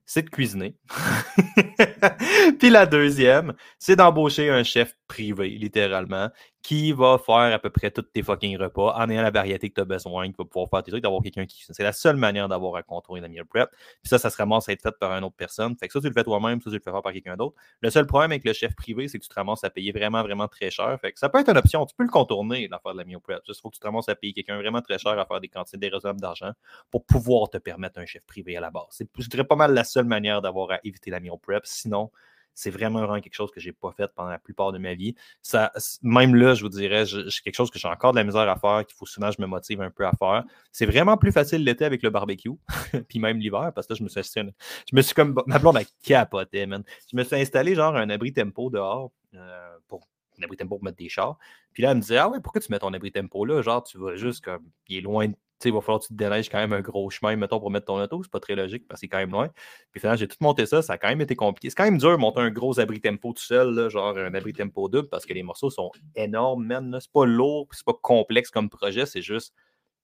c'est 0.06 0.22
de 0.22 0.30
cuisiner. 0.30 0.76
Puis 2.58 2.70
la 2.70 2.86
deuxième, 2.86 3.54
c'est 3.78 3.96
d'embaucher 3.96 4.48
un 4.48 4.62
chef 4.62 4.96
privé, 5.08 5.50
littéralement, 5.50 6.30
qui 6.66 6.90
va 6.90 7.16
faire 7.24 7.54
à 7.54 7.60
peu 7.60 7.70
près 7.70 7.92
tous 7.92 8.02
tes 8.02 8.24
fucking 8.24 8.58
repas 8.58 8.92
en 8.96 9.08
ayant 9.08 9.22
la 9.22 9.30
variété 9.30 9.68
que 9.70 9.76
tu 9.76 9.80
as 9.82 9.84
besoin, 9.84 10.26
qui 10.26 10.34
va 10.36 10.44
pouvoir 10.44 10.68
faire 10.68 10.82
tes 10.82 10.90
trucs, 10.90 11.02
d'avoir 11.04 11.22
quelqu'un 11.22 11.46
qui. 11.46 11.64
C'est 11.64 11.84
la 11.84 11.92
seule 11.92 12.16
manière 12.16 12.48
d'avoir 12.48 12.74
à 12.74 12.82
contourner 12.82 13.20
la 13.20 13.28
meal 13.28 13.44
prep. 13.44 13.70
Puis 13.70 14.08
ça, 14.08 14.18
ça 14.18 14.30
se 14.30 14.36
ramasse 14.36 14.68
à 14.68 14.72
être 14.72 14.82
fait 14.82 14.98
par 14.98 15.12
une 15.12 15.22
autre 15.22 15.36
personne. 15.36 15.76
Fait 15.76 15.86
que 15.86 15.92
ça, 15.92 16.00
tu 16.00 16.08
le 16.08 16.12
fais 16.12 16.24
toi-même, 16.24 16.60
ça, 16.60 16.68
tu 16.68 16.74
le 16.74 16.82
fais 16.82 16.90
faire 16.90 17.02
par 17.02 17.12
quelqu'un 17.12 17.36
d'autre. 17.36 17.54
Le 17.82 17.88
seul 17.88 18.04
problème 18.04 18.32
avec 18.32 18.44
le 18.44 18.52
chef 18.52 18.74
privé, 18.74 19.06
c'est 19.06 19.16
que 19.16 19.22
tu 19.22 19.28
te 19.28 19.34
ramasses 19.36 19.62
à 19.62 19.70
payer 19.70 19.92
vraiment, 19.92 20.24
vraiment 20.24 20.48
très 20.48 20.72
cher. 20.72 20.98
Fait 21.00 21.12
que 21.12 21.20
ça 21.20 21.28
peut 21.28 21.38
être 21.38 21.50
une 21.50 21.56
option. 21.56 21.86
Tu 21.86 21.94
peux 21.94 22.02
le 22.02 22.10
contourner, 22.10 22.66
l'affaire 22.66 22.94
de 22.94 22.98
la 22.98 23.04
meal 23.04 23.20
prep. 23.20 23.42
Faut 23.62 23.70
que 23.70 23.76
tu 23.76 23.80
te 23.80 23.86
ramasses 23.86 24.08
à 24.08 24.16
payer 24.16 24.32
quelqu'un 24.32 24.56
vraiment 24.58 24.82
très 24.82 24.98
cher 24.98 25.16
à 25.16 25.24
faire 25.24 25.40
des 25.40 25.48
quantités 25.48 25.78
déraisonnables 25.78 26.20
d'argent 26.20 26.50
pour 26.90 27.06
pouvoir 27.06 27.48
te 27.48 27.58
permettre 27.58 28.00
un 28.00 28.06
chef 28.06 28.26
privé 28.26 28.56
à 28.56 28.60
la 28.60 28.72
base. 28.72 28.86
C'est, 28.90 29.08
je 29.16 29.28
dirais, 29.28 29.44
pas 29.44 29.54
mal 29.54 29.72
la 29.72 29.84
seule 29.84 30.06
manière 30.06 30.42
d'avoir 30.42 30.72
à 30.72 30.80
éviter 30.82 31.12
la 31.12 31.20
meal 31.20 31.38
prep. 31.40 31.64
Sinon, 31.64 32.10
c'est 32.56 32.70
vraiment, 32.70 33.00
vraiment 33.00 33.20
quelque 33.20 33.34
chose 33.34 33.50
que 33.50 33.60
je 33.60 33.68
n'ai 33.68 33.72
pas 33.72 33.92
fait 33.92 34.10
pendant 34.14 34.30
la 34.30 34.38
plupart 34.38 34.72
de 34.72 34.78
ma 34.78 34.94
vie. 34.94 35.14
Ça, 35.42 35.72
même 36.02 36.34
là, 36.34 36.54
je 36.54 36.62
vous 36.62 36.70
dirais, 36.70 37.04
c'est 37.04 37.42
quelque 37.42 37.54
chose 37.54 37.70
que 37.70 37.78
j'ai 37.78 37.86
encore 37.86 38.12
de 38.12 38.16
la 38.16 38.24
misère 38.24 38.48
à 38.48 38.56
faire, 38.56 38.84
qu'il 38.86 38.96
faut 38.96 39.04
souvent 39.04 39.30
je 39.30 39.40
me 39.40 39.46
motive 39.46 39.82
un 39.82 39.90
peu 39.90 40.06
à 40.06 40.12
faire. 40.12 40.42
C'est 40.72 40.86
vraiment 40.86 41.18
plus 41.18 41.32
facile 41.32 41.62
l'été 41.62 41.84
avec 41.84 42.02
le 42.02 42.08
barbecue, 42.08 42.56
puis 43.08 43.18
même 43.18 43.38
l'hiver, 43.38 43.72
parce 43.74 43.86
que 43.86 43.92
là, 43.92 43.98
je 43.98 44.02
me 44.02 44.08
suis 44.08 44.22
je 44.26 44.96
me 44.96 45.02
suis 45.02 45.14
comme, 45.14 45.40
ma 45.46 45.58
blonde 45.58 45.76
a 45.76 45.82
capoté, 46.02 46.64
man. 46.64 46.82
Je 47.12 47.16
me 47.16 47.24
suis 47.24 47.36
installé 47.36 47.74
genre 47.74 47.94
un 47.94 48.08
abri 48.08 48.32
tempo 48.32 48.70
dehors 48.70 49.12
euh, 49.34 49.76
pour 49.86 50.08
un 50.38 50.42
abri 50.42 50.56
tempo 50.56 50.76
pour 50.76 50.84
mettre 50.84 50.96
des 50.96 51.10
chars. 51.10 51.36
Puis 51.74 51.82
là, 51.82 51.90
elle 51.90 51.98
me 51.98 52.00
disait, 52.00 52.16
ah 52.16 52.28
ouais, 52.30 52.40
pourquoi 52.40 52.62
tu 52.62 52.72
mets 52.72 52.78
ton 52.78 52.92
abri 52.94 53.12
tempo 53.12 53.44
là? 53.44 53.60
Genre, 53.60 53.84
tu 53.84 53.98
vas 53.98 54.16
juste 54.16 54.42
comme, 54.42 54.64
il 54.88 54.96
est 54.96 55.00
loin 55.02 55.28
de 55.28 55.36
il 55.64 55.72
va 55.72 55.80
falloir 55.80 56.00
que 56.00 56.06
tu 56.06 56.12
te 56.12 56.18
déneiges 56.18 56.48
quand 56.48 56.58
même 56.58 56.72
un 56.72 56.80
gros 56.80 57.08
chemin, 57.10 57.34
mettons, 57.36 57.58
pour 57.60 57.70
mettre 57.70 57.86
ton 57.86 58.00
auto. 58.00 58.22
C'est 58.22 58.30
pas 58.30 58.40
très 58.40 58.54
logique 58.54 58.86
parce 58.86 59.00
que 59.00 59.06
c'est 59.06 59.08
quand 59.08 59.18
même 59.18 59.30
loin. 59.30 59.48
Puis 59.92 60.00
finalement, 60.00 60.18
j'ai 60.18 60.28
tout 60.28 60.36
monté 60.40 60.66
ça. 60.66 60.82
Ça 60.82 60.94
a 60.94 60.98
quand 60.98 61.08
même 61.08 61.20
été 61.20 61.34
compliqué. 61.34 61.70
C'est 61.70 61.76
quand 61.76 61.84
même 61.84 61.98
dur 61.98 62.12
de 62.12 62.16
monter 62.16 62.40
un 62.40 62.50
gros 62.50 62.78
abri 62.78 63.00
tempo 63.00 63.32
tout 63.32 63.42
seul, 63.42 63.88
genre 63.90 64.16
un 64.18 64.34
abri 64.34 64.52
tempo 64.52 64.88
double, 64.88 65.08
parce 65.08 65.24
que 65.24 65.32
les 65.32 65.42
morceaux 65.42 65.70
sont 65.70 65.90
énormes, 66.14 66.66
man. 66.66 66.98
C'est 67.00 67.12
pas 67.12 67.24
lourd, 67.24 67.68
c'est 67.72 67.84
pas 67.84 67.98
complexe 68.00 68.50
comme 68.50 68.68
projet. 68.68 69.06
C'est 69.06 69.22
juste 69.22 69.54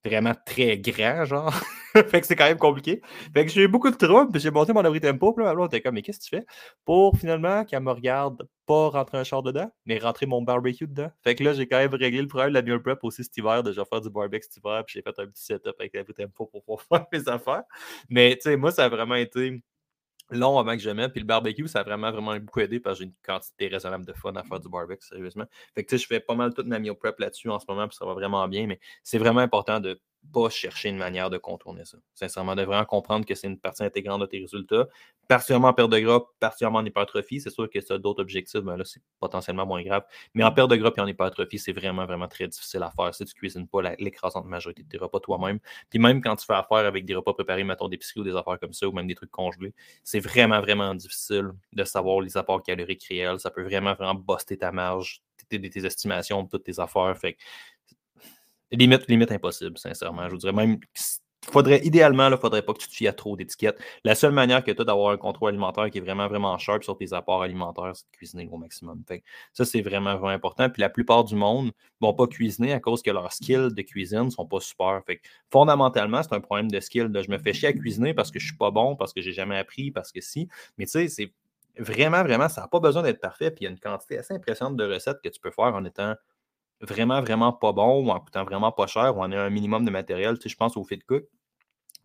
vraiment 0.04 0.34
très 0.46 0.78
grand, 0.78 1.24
genre. 1.24 1.54
fait 1.92 2.20
que 2.20 2.26
c'est 2.26 2.36
quand 2.36 2.46
même 2.46 2.58
compliqué. 2.58 3.00
Fait 3.34 3.44
que 3.44 3.52
j'ai 3.52 3.62
eu 3.62 3.68
beaucoup 3.68 3.90
de 3.90 3.96
troubles, 3.96 4.30
puis 4.32 4.40
j'ai 4.40 4.50
monté 4.50 4.72
mon 4.72 4.84
abri 4.84 5.00
tempo, 5.00 5.32
puis 5.32 5.44
là, 5.44 5.54
on 5.56 5.66
était 5.66 5.80
comme, 5.80 5.94
mais 5.94 6.02
qu'est-ce 6.02 6.18
que 6.18 6.24
tu 6.24 6.36
fais? 6.36 6.46
Pour 6.84 7.16
finalement 7.16 7.64
qu'elle 7.64 7.82
me 7.82 7.92
regarde 7.92 8.46
pas 8.66 8.88
rentrer 8.88 9.18
un 9.18 9.24
char 9.24 9.42
dedans, 9.42 9.70
mais 9.86 9.98
rentrer 9.98 10.26
mon 10.26 10.42
barbecue 10.42 10.86
dedans. 10.86 11.10
Fait 11.22 11.34
que 11.34 11.44
là, 11.44 11.52
j'ai 11.52 11.66
quand 11.66 11.78
même 11.78 11.94
réglé 11.94 12.20
le 12.20 12.28
problème 12.28 12.50
de 12.50 12.54
la 12.54 12.62
meal 12.62 12.80
prep 12.80 12.98
aussi 13.02 13.24
cet 13.24 13.36
hiver, 13.36 13.62
déjà 13.62 13.84
faire 13.84 14.00
du 14.00 14.10
barbecue 14.10 14.46
cet 14.48 14.56
hiver, 14.56 14.84
puis 14.86 14.94
j'ai 14.94 15.02
fait 15.02 15.18
un 15.20 15.26
petit 15.26 15.44
setup 15.44 15.74
avec 15.78 15.94
l'abri 15.94 16.14
tempo 16.14 16.46
pour 16.46 16.62
pouvoir 16.62 16.82
faire 16.88 17.06
mes 17.12 17.28
affaires. 17.28 17.64
Mais, 18.08 18.36
tu 18.36 18.42
sais, 18.42 18.56
moi, 18.56 18.70
ça 18.70 18.84
a 18.84 18.88
vraiment 18.88 19.16
été 19.16 19.62
long 20.32 20.58
avant 20.58 20.72
que 20.72 20.82
je 20.82 20.90
mette. 20.90 21.12
Puis 21.12 21.20
le 21.20 21.26
barbecue, 21.26 21.68
ça 21.68 21.80
a 21.80 21.82
vraiment, 21.82 22.10
vraiment 22.10 22.36
beaucoup 22.36 22.60
aidé 22.60 22.80
parce 22.80 22.98
que 22.98 23.04
j'ai 23.04 23.08
une 23.08 23.14
quantité 23.24 23.68
raisonnable 23.68 24.04
de 24.04 24.12
fun 24.12 24.34
à 24.34 24.42
faire 24.42 24.60
du 24.60 24.68
barbecue, 24.68 25.06
sérieusement. 25.06 25.44
Fait 25.74 25.84
que 25.84 25.90
tu 25.90 25.96
sais, 25.96 26.02
je 26.02 26.06
fais 26.06 26.20
pas 26.20 26.34
mal 26.34 26.54
toute 26.54 26.66
ma 26.66 26.78
meal 26.78 26.94
prep 26.94 27.18
là-dessus 27.18 27.48
en 27.50 27.58
ce 27.58 27.66
moment, 27.68 27.88
puis 27.88 27.96
ça 27.96 28.04
va 28.04 28.14
vraiment 28.14 28.46
bien. 28.48 28.66
Mais 28.66 28.80
c'est 29.02 29.18
vraiment 29.18 29.40
important 29.40 29.80
de 29.80 30.00
pas 30.32 30.48
chercher 30.50 30.88
une 30.88 30.96
manière 30.96 31.30
de 31.30 31.38
contourner 31.38 31.84
ça. 31.84 31.98
Sincèrement, 32.14 32.54
de 32.54 32.62
vraiment 32.62 32.84
comprendre 32.84 33.26
que 33.26 33.34
c'est 33.34 33.48
une 33.48 33.58
partie 33.58 33.82
intégrante 33.82 34.20
de 34.20 34.26
tes 34.26 34.38
résultats, 34.40 34.86
particulièrement 35.28 35.68
en 35.68 35.74
perte 35.74 35.90
de 35.90 35.98
gras, 35.98 36.20
particulièrement 36.38 36.78
en 36.78 36.84
hypertrophie. 36.84 37.40
C'est 37.40 37.50
sûr 37.50 37.68
que 37.68 37.80
ça 37.80 37.98
d'autres 37.98 38.22
objectifs, 38.22 38.60
mais 38.60 38.72
ben 38.72 38.76
là, 38.78 38.84
c'est 38.84 39.02
potentiellement 39.20 39.66
moins 39.66 39.82
grave. 39.82 40.04
Mais 40.34 40.44
en 40.44 40.52
perte 40.52 40.70
de 40.70 40.76
gras 40.76 40.92
et 40.96 41.00
en 41.00 41.06
hypertrophie, 41.06 41.58
c'est 41.58 41.72
vraiment, 41.72 42.06
vraiment 42.06 42.28
très 42.28 42.46
difficile 42.48 42.82
à 42.82 42.90
faire 42.90 43.14
si 43.14 43.24
tu 43.24 43.32
ne 43.34 43.38
cuisines 43.38 43.68
pas 43.68 43.82
l'écrasante 43.98 44.46
majorité 44.46 44.82
de 44.82 44.88
tes 44.88 44.98
repas 44.98 45.20
toi-même. 45.20 45.58
Puis 45.90 45.98
même 45.98 46.22
quand 46.22 46.36
tu 46.36 46.46
fais 46.46 46.54
affaire 46.54 46.78
avec 46.78 47.04
des 47.04 47.14
repas 47.14 47.34
préparés, 47.34 47.64
mettons 47.64 47.88
des 47.88 47.98
piscines 47.98 48.22
ou 48.22 48.24
des 48.24 48.36
affaires 48.36 48.58
comme 48.60 48.72
ça, 48.72 48.88
ou 48.88 48.92
même 48.92 49.06
des 49.06 49.14
trucs 49.14 49.30
congelés, 49.30 49.74
c'est 50.04 50.20
vraiment, 50.20 50.60
vraiment 50.60 50.94
difficile 50.94 51.50
de 51.72 51.84
savoir 51.84 52.20
les 52.20 52.36
apports 52.36 52.62
caloriques 52.62 53.04
réels. 53.08 53.40
Ça 53.40 53.50
peut 53.50 53.62
vraiment, 53.62 53.94
vraiment 53.94 54.14
buster 54.14 54.56
ta 54.56 54.72
marge, 54.72 55.22
tes, 55.48 55.70
tes 55.70 55.84
estimations, 55.84 56.46
toutes 56.46 56.64
tes 56.64 56.78
affaires. 56.78 57.16
Fait 57.18 57.36
limite, 58.72 59.32
impossible, 59.32 59.78
sincèrement. 59.78 60.26
Je 60.26 60.32
vous 60.32 60.38
dirais 60.38 60.52
même 60.52 60.78
faudrait, 61.50 61.80
idéalement, 61.84 62.28
il 62.28 62.32
ne 62.32 62.36
faudrait 62.36 62.62
pas 62.62 62.72
que 62.72 62.78
tu 62.78 62.88
te 62.88 62.94
fies 62.94 63.12
trop 63.16 63.36
d'étiquettes. 63.36 63.78
La 64.04 64.14
seule 64.14 64.32
manière 64.32 64.62
que 64.62 64.70
tu 64.70 64.80
as 64.80 64.84
d'avoir 64.84 65.12
un 65.12 65.16
contrôle 65.16 65.50
alimentaire 65.50 65.90
qui 65.90 65.98
est 65.98 66.00
vraiment, 66.00 66.28
vraiment 66.28 66.56
sharp 66.58 66.84
sur 66.84 66.96
tes 66.96 67.12
apports 67.12 67.42
alimentaires, 67.42 67.92
c'est 67.94 68.04
de 68.10 68.16
cuisiner 68.16 68.48
au 68.50 68.56
maximum. 68.56 69.02
ça, 69.52 69.64
c'est 69.64 69.82
vraiment, 69.82 70.14
vraiment 70.16 70.28
important. 70.28 70.70
Puis 70.70 70.80
la 70.80 70.88
plupart 70.88 71.24
du 71.24 71.34
monde 71.34 71.66
ne 71.66 71.72
vont 72.00 72.14
pas 72.14 72.26
cuisiner 72.26 72.72
à 72.72 72.80
cause 72.80 73.02
que 73.02 73.10
leurs 73.10 73.32
skills 73.32 73.74
de 73.74 73.82
cuisine 73.82 74.24
ne 74.24 74.30
sont 74.30 74.46
pas 74.46 74.60
super. 74.60 75.02
Fait 75.06 75.20
fondamentalement, 75.50 76.22
c'est 76.22 76.34
un 76.34 76.40
problème 76.40 76.70
de 76.70 76.80
skill. 76.80 77.10
je 77.12 77.30
me 77.30 77.38
fais 77.38 77.52
chier 77.52 77.68
à 77.68 77.72
cuisiner 77.72 78.14
parce 78.14 78.30
que 78.30 78.38
je 78.38 78.44
ne 78.44 78.48
suis 78.48 78.58
pas 78.58 78.70
bon, 78.70 78.96
parce 78.96 79.12
que 79.12 79.20
je 79.20 79.28
n'ai 79.28 79.34
jamais 79.34 79.58
appris, 79.58 79.90
parce 79.90 80.12
que 80.12 80.20
si. 80.20 80.48
Mais 80.78 80.84
tu 80.86 80.92
sais, 80.92 81.08
c'est 81.08 81.32
vraiment, 81.78 82.22
vraiment, 82.22 82.48
ça 82.48 82.62
n'a 82.62 82.68
pas 82.68 82.80
besoin 82.80 83.02
d'être 83.02 83.20
parfait. 83.20 83.50
Puis 83.50 83.62
il 83.62 83.64
y 83.64 83.66
a 83.66 83.70
une 83.70 83.80
quantité 83.80 84.18
assez 84.18 84.34
impressionnante 84.34 84.76
de 84.76 84.84
recettes 84.84 85.20
que 85.22 85.28
tu 85.28 85.40
peux 85.40 85.50
faire 85.50 85.74
en 85.74 85.84
étant 85.84 86.14
vraiment, 86.82 87.20
vraiment 87.20 87.52
pas 87.52 87.72
bon 87.72 88.04
ou 88.04 88.10
en 88.10 88.20
coûtant 88.20 88.44
vraiment 88.44 88.72
pas 88.72 88.86
cher 88.86 89.16
ou 89.16 89.20
en 89.20 89.30
ayant 89.30 89.42
un 89.42 89.50
minimum 89.50 89.84
de 89.84 89.90
matériel. 89.90 90.36
Tu 90.36 90.42
sais, 90.42 90.48
je 90.48 90.56
pense 90.56 90.76
au 90.76 90.84
FitCook. 90.84 91.24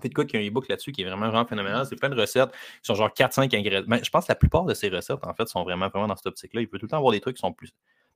FitCook, 0.02 0.32
il 0.32 0.40
y 0.40 0.44
a 0.44 0.46
un 0.46 0.50
e-book 0.50 0.68
là-dessus 0.68 0.92
qui 0.92 1.02
est 1.02 1.06
vraiment, 1.06 1.28
vraiment 1.28 1.46
phénoménal. 1.46 1.86
C'est 1.88 1.96
plein 1.96 2.10
de 2.10 2.20
recettes 2.20 2.52
qui 2.52 2.58
sont 2.84 2.96
genre 2.96 3.10
4-5 3.10 3.56
ingrédients. 3.56 3.84
Mais 3.88 4.04
je 4.04 4.10
pense 4.10 4.26
que 4.26 4.32
la 4.32 4.36
plupart 4.36 4.66
de 4.66 4.74
ces 4.74 4.90
recettes, 4.90 5.26
en 5.26 5.34
fait, 5.34 5.48
sont 5.48 5.64
vraiment, 5.64 5.90
vraiment 5.90 6.08
dans 6.08 6.16
cette 6.16 6.28
optique-là. 6.28 6.62
Il 6.62 6.70
peut 6.70 6.78
tout 6.78 6.86
le 6.86 6.92
temps 6.92 6.98
avoir 6.98 7.12
des 7.12 7.20
trucs 7.20 7.38
qui 7.38 7.42
sont 7.42 7.54
plus. 7.54 7.72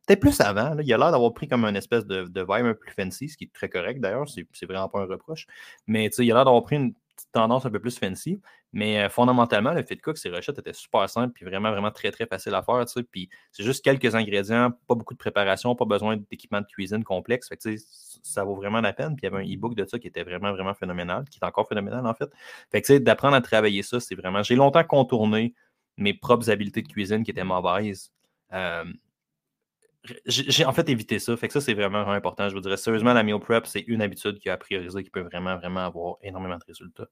Peut-être 0.07 0.19
plus 0.19 0.39
avant. 0.41 0.75
Il 0.79 0.93
a 0.93 0.97
l'air 0.97 1.11
d'avoir 1.11 1.33
pris 1.33 1.47
comme 1.47 1.65
une 1.65 1.75
espèce 1.75 2.05
de, 2.05 2.23
de 2.23 2.41
vibe 2.41 2.65
un 2.65 2.73
peu 2.73 2.79
plus 2.79 2.93
fancy, 2.93 3.29
ce 3.29 3.37
qui 3.37 3.45
est 3.45 3.53
très 3.53 3.69
correct 3.69 3.99
d'ailleurs. 3.99 4.27
C'est 4.29 4.65
vraiment 4.65 4.89
pas 4.89 4.99
un 4.99 5.05
reproche. 5.05 5.47
Mais 5.87 6.05
il 6.05 6.31
a 6.31 6.35
l'air 6.35 6.45
d'avoir 6.45 6.63
pris 6.63 6.75
une 6.75 6.93
tendance 7.31 7.65
un 7.65 7.69
peu 7.69 7.79
plus 7.79 7.97
fancy. 7.97 8.41
Mais 8.73 9.01
euh, 9.01 9.09
fondamentalement, 9.09 9.73
le 9.73 9.83
fit 9.83 9.97
cook, 9.97 10.17
ses 10.17 10.29
recettes 10.29 10.59
étaient 10.59 10.73
super 10.73 11.09
simples 11.09 11.33
puis 11.33 11.45
vraiment, 11.45 11.71
vraiment 11.71 11.91
très, 11.91 12.11
très 12.11 12.25
facile 12.25 12.53
à 12.55 12.63
faire. 12.63 12.85
Puis 13.11 13.29
c'est 13.51 13.63
juste 13.63 13.83
quelques 13.83 14.15
ingrédients, 14.15 14.71
pas 14.87 14.95
beaucoup 14.95 15.13
de 15.13 15.19
préparation, 15.19 15.75
pas 15.75 15.85
besoin 15.85 16.17
d'équipement 16.29 16.61
de 16.61 16.67
cuisine 16.67 17.03
complexe. 17.03 17.49
Fait 17.49 17.57
que, 17.57 17.75
ça 18.23 18.43
vaut 18.43 18.55
vraiment 18.55 18.81
la 18.81 18.93
peine. 18.93 19.15
Puis 19.15 19.25
il 19.25 19.31
y 19.31 19.35
avait 19.35 19.43
un 19.43 19.55
e-book 19.55 19.75
de 19.75 19.85
ça 19.85 19.99
qui 19.99 20.07
était 20.07 20.23
vraiment, 20.23 20.51
vraiment 20.53 20.73
phénoménal, 20.73 21.25
qui 21.29 21.39
est 21.41 21.45
encore 21.45 21.67
phénoménal 21.67 22.05
en 22.05 22.13
fait. 22.13 22.29
Fait 22.71 22.81
que 22.81 22.97
d'apprendre 22.97 23.35
à 23.35 23.41
travailler 23.41 23.83
ça, 23.83 23.99
c'est 23.99 24.15
vraiment. 24.15 24.43
J'ai 24.43 24.55
longtemps 24.55 24.83
contourné 24.83 25.53
mes 25.97 26.13
propres 26.13 26.49
habiletés 26.49 26.81
de 26.81 26.87
cuisine 26.87 27.23
qui 27.23 27.31
étaient 27.31 27.43
mauvaises. 27.43 28.11
Euh, 28.53 28.85
j'ai 30.25 30.65
en 30.65 30.73
fait 30.73 30.89
évité 30.89 31.19
ça. 31.19 31.37
Fait 31.37 31.47
que 31.47 31.53
ça, 31.53 31.61
c'est 31.61 31.73
vraiment, 31.73 32.07
important. 32.09 32.49
Je 32.49 32.55
vous 32.55 32.61
dirais 32.61 32.77
sérieusement, 32.77 33.13
la 33.13 33.23
meal 33.23 33.39
prep, 33.39 33.67
c'est 33.67 33.81
une 33.81 34.01
habitude 34.01 34.39
qui 34.39 34.49
a 34.49 34.57
priorisé, 34.57 35.03
qui 35.03 35.09
peut 35.09 35.21
vraiment, 35.21 35.57
vraiment 35.57 35.81
avoir 35.81 36.15
énormément 36.21 36.57
de 36.57 36.63
résultats. 36.65 37.07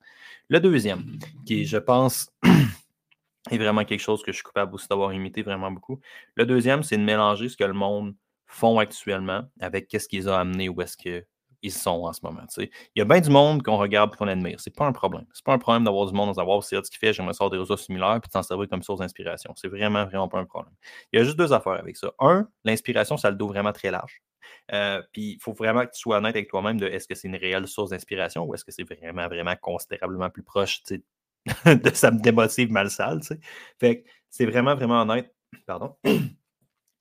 Le 0.47 0.59
deuxième, 0.59 1.19
qui, 1.45 1.65
je 1.65 1.77
pense, 1.77 2.31
est 3.51 3.57
vraiment 3.57 3.85
quelque 3.85 4.01
chose 4.01 4.23
que 4.23 4.31
je 4.31 4.37
suis 4.37 4.43
coupable 4.43 4.73
aussi 4.73 4.87
d'avoir 4.87 5.13
imité 5.13 5.43
vraiment 5.43 5.71
beaucoup. 5.71 5.99
Le 6.35 6.45
deuxième, 6.45 6.83
c'est 6.83 6.97
de 6.97 7.03
mélanger 7.03 7.49
ce 7.49 7.57
que 7.57 7.63
le 7.63 7.73
monde 7.73 8.15
font 8.47 8.79
actuellement 8.79 9.43
avec 9.59 9.87
qu'est-ce 9.87 10.07
qu'ils 10.07 10.27
ont 10.27 10.33
amené 10.33 10.69
ou 10.69 10.81
est-ce 10.81 10.97
que 10.97 11.25
ils 11.61 11.71
sont 11.71 12.03
en 12.05 12.13
ce 12.13 12.19
moment. 12.23 12.41
Il 12.57 12.69
y 12.95 13.01
a 13.01 13.05
bien 13.05 13.19
du 13.19 13.29
monde 13.29 13.63
qu'on 13.63 13.77
regarde 13.77 14.11
et 14.13 14.17
qu'on 14.17 14.27
admire. 14.27 14.59
C'est 14.59 14.75
pas 14.75 14.85
un 14.85 14.91
problème. 14.91 15.25
C'est 15.33 15.43
pas 15.43 15.53
un 15.53 15.57
problème 15.57 15.83
d'avoir 15.83 16.07
du 16.07 16.13
monde, 16.13 16.29
de 16.29 16.35
savoir 16.35 16.63
ce 16.63 16.75
qu'il 16.75 16.99
fait, 16.99 17.13
j'aimerais 17.13 17.33
sortir 17.33 17.51
des 17.51 17.57
réseaux 17.57 17.77
similaires, 17.77 18.19
puis 18.21 18.31
s'en 18.31 18.43
servir 18.43 18.67
comme 18.69 18.83
source 18.83 18.99
d'inspiration. 18.99 19.53
C'est 19.55 19.67
vraiment, 19.67 20.05
vraiment 20.05 20.27
pas 20.27 20.39
un 20.39 20.45
problème. 20.45 20.73
Il 21.11 21.19
y 21.19 21.21
a 21.21 21.25
juste 21.25 21.37
deux 21.37 21.53
affaires 21.53 21.73
avec 21.73 21.97
ça. 21.97 22.11
Un, 22.19 22.47
l'inspiration, 22.63 23.17
ça 23.17 23.29
le 23.29 23.35
dos 23.35 23.47
vraiment 23.47 23.73
très 23.73 23.91
large. 23.91 24.21
Euh, 24.73 25.01
puis 25.11 25.33
il 25.33 25.39
faut 25.41 25.53
vraiment 25.53 25.85
que 25.85 25.91
tu 25.91 25.99
sois 25.99 26.17
honnête 26.17 26.35
avec 26.35 26.49
toi-même 26.49 26.79
de 26.79 26.87
est-ce 26.87 27.07
que 27.07 27.15
c'est 27.15 27.27
une 27.27 27.35
réelle 27.35 27.67
source 27.67 27.91
d'inspiration 27.91 28.45
ou 28.45 28.53
est-ce 28.53 28.63
que 28.65 28.71
c'est 28.71 28.83
vraiment, 28.83 29.27
vraiment 29.27 29.55
considérablement 29.61 30.29
plus 30.29 30.43
proche 30.43 30.83
de 30.85 31.01
me 31.65 32.21
démotive 32.21 32.71
mal 32.71 32.89
sale. 32.89 33.21
Fait 33.79 34.01
que 34.01 34.09
c'est 34.29 34.45
vraiment, 34.45 34.75
vraiment 34.75 35.01
honnête. 35.01 35.33
Pardon 35.65 35.95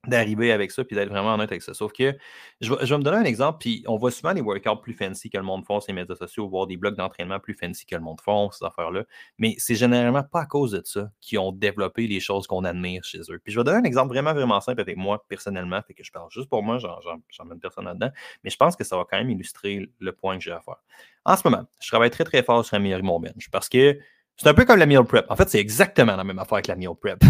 d'arriver 0.07 0.53
avec 0.53 0.71
ça 0.71 0.85
puis 0.85 0.95
d'être 0.95 1.09
vraiment 1.09 1.35
honnête 1.35 1.51
avec 1.51 1.63
ça. 1.63 1.75
Sauf 1.75 1.93
que 1.93 2.17
je 2.61 2.73
vais, 2.73 2.99
me 2.99 3.03
donner 3.03 3.19
un 3.19 3.25
exemple, 3.25 3.59
puis 3.61 3.83
on 3.87 3.97
voit 3.97 4.11
souvent 4.11 4.33
les 4.33 4.41
workouts 4.41 4.81
plus 4.81 4.95
fancy 4.95 5.29
que 5.29 5.37
le 5.37 5.43
monde 5.45 5.65
font, 5.67 5.81
ces 5.81 5.93
médias 5.93 6.15
sociaux, 6.15 6.49
voir 6.49 6.67
des 6.67 6.77
blocs 6.77 6.97
d'entraînement 6.97 7.41
plus 7.41 7.55
fancy 7.55 7.85
que 7.85 7.97
le 7.97 8.01
monde 8.01 8.21
font, 8.21 8.51
ces 8.51 8.65
affaires-là. 8.65 9.05
Mais 9.39 9.55
c'est 9.59 9.75
généralement 9.75 10.23
pas 10.23 10.43
à 10.43 10.47
cause 10.47 10.73
de 10.73 10.83
ça 10.85 11.11
qu'ils 11.21 11.39
ont 11.41 11.53
développé 11.53 12.07
les 12.07 12.21
choses 12.21 12.47
qu'on 12.47 12.65
admire 12.65 13.03
chez 13.05 13.21
eux. 13.29 13.41
Puis 13.43 13.53
je 13.53 13.59
vais 13.59 13.65
donner 13.65 13.79
un 13.79 13.85
exemple 13.85 14.13
vraiment, 14.13 14.33
vraiment 14.33 14.61
simple 14.61 14.81
avec 14.81 14.97
moi 14.97 15.25
personnellement, 15.29 15.83
fait 15.83 15.95
que 15.95 16.05
je 16.05 16.13
parle 16.13 16.31
juste 16.31 16.49
pour 16.49 16.63
moi, 16.63 16.79
mets 16.79 17.57
personne 17.61 17.85
là-dedans, 17.85 18.11
mais 18.45 18.51
je 18.51 18.57
pense 18.57 18.77
que 18.77 18.85
ça 18.85 18.97
va 18.97 19.05
quand 19.09 19.19
même 19.19 19.31
illustrer 19.31 19.91
le 19.99 20.13
point 20.13 20.39
que 20.39 20.45
j'ai 20.45 20.53
à 20.53 20.61
faire. 20.61 20.83
En 21.25 21.37
ce 21.37 21.43
moment, 21.45 21.67
je 21.81 21.89
travaille 21.89 22.11
très, 22.11 22.25
très 22.25 22.43
fort 22.43 22.65
sur 22.65 22.77
améliorer 22.77 23.03
mon 23.03 23.21
bench 23.21 23.51
parce 23.51 23.69
que 23.69 23.99
c'est 24.37 24.49
un 24.49 24.55
peu 24.55 24.65
comme 24.65 24.79
la 24.79 24.87
meal 24.87 25.03
prep. 25.05 25.27
En 25.29 25.37
fait, 25.37 25.49
c'est 25.49 25.59
exactement 25.59 26.15
la 26.15 26.23
même 26.23 26.39
affaire 26.39 26.63
que 26.63 26.69
la 26.69 26.77
meal 26.77 26.91
prep. 27.01 27.23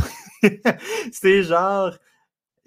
c'est 1.13 1.43
genre 1.43 1.97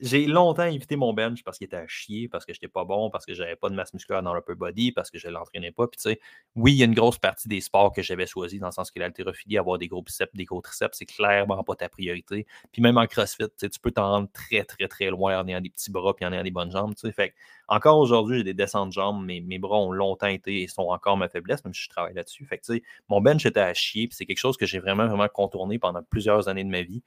j'ai 0.02 0.26
longtemps 0.26 0.64
évité 0.64 0.96
mon 0.96 1.14
bench 1.14 1.44
parce 1.44 1.58
qu'il 1.58 1.66
était 1.66 1.78
à 1.78 1.88
chier, 1.88 2.28
parce 2.28 2.46
que 2.46 2.54
je 2.54 2.58
n'étais 2.58 2.68
pas 2.68 2.84
bon, 2.86 3.10
parce 3.10 3.26
que 3.26 3.34
j'avais 3.34 3.56
pas 3.56 3.70
de 3.70 3.76
masse 3.76 3.94
musculaire 3.94 4.24
dans 4.24 4.34
l'upper 4.34 4.56
body, 4.56 4.92
parce 4.92 5.12
que 5.12 5.20
je 5.20 5.28
l'entraînais 5.28 5.72
pas. 5.72 5.88
Puis, 5.88 5.98
tu 5.98 6.10
sais, 6.10 6.20
oui, 6.56 6.74
il 6.74 6.78
y 6.78 6.82
a 6.82 6.86
une 6.86 6.96
grosse 6.96 7.20
partie 7.20 7.48
des 7.48 7.62
sports 7.62 7.94
que 7.94 8.02
j'avais 8.02 8.26
choisi 8.26 8.60
dans 8.60 8.68
le 8.68 8.72
sens 8.72 8.90
que 8.90 9.00
l'haltérophilie, 9.00 9.58
avoir 9.58 9.78
des 9.78 9.88
gros 9.88 10.02
biceps, 10.02 10.34
des 10.34 10.46
gros 10.46 10.62
triceps, 10.62 10.98
c'est 10.98 11.06
clairement 11.06 11.64
pas 11.64 11.76
ta 11.76 11.88
priorité. 11.88 12.48
Puis 12.72 12.82
même 12.82 12.98
en 12.98 13.06
CrossFit, 13.06 13.46
tu 13.60 13.80
peux 13.82 13.92
t'en 13.92 14.10
rendre 14.10 14.30
très, 14.34 14.64
très, 14.64 14.88
très 14.88 15.10
loin 15.10 15.40
en 15.40 15.48
ayant 15.48 15.62
des 15.62 15.70
petits 15.70 15.92
bras 15.92 16.16
puis 16.16 16.26
en 16.26 16.34
ayant 16.34 16.44
des 16.44 16.52
bonnes 16.52 16.72
jambes. 16.72 16.96
Tu 16.96 17.02
sais. 17.02 17.12
Fait 17.12 17.34
encore 17.68 18.00
aujourd'hui, 18.00 18.40
j'ai 18.40 18.44
des 18.44 18.54
descentes 18.54 18.90
de 18.90 18.94
jambes, 18.94 19.24
mais 19.24 19.40
mes 19.40 19.60
bras 19.60 19.78
ont 19.78 19.92
longtemps 19.92 20.28
été 20.28 20.62
et 20.62 20.68
sont 20.68 20.90
encore 20.90 21.16
ma 21.16 21.30
faiblesse, 21.30 21.64
même 21.64 21.74
si 21.74 21.84
je 21.84 21.90
travaille 21.90 22.14
là-dessus. 22.14 22.46
Fait 22.46 22.58
que, 22.58 22.66
tu 22.66 22.74
sais, 22.74 22.84
mon 23.08 23.22
bench 23.22 23.46
était 23.46 23.62
à 23.62 23.74
chier, 23.74 24.08
puis 24.08 24.16
c'est 24.18 24.26
quelque 24.26 24.40
chose 24.40 24.58
que 24.58 24.66
j'ai 24.66 24.80
vraiment, 24.80 25.08
vraiment 25.08 25.30
contourné 25.30 25.80
pendant 25.80 26.04
plusieurs 26.04 26.50
années 26.50 26.66
de 26.66 26.70
ma 26.70 26.82
vie. 26.82 27.02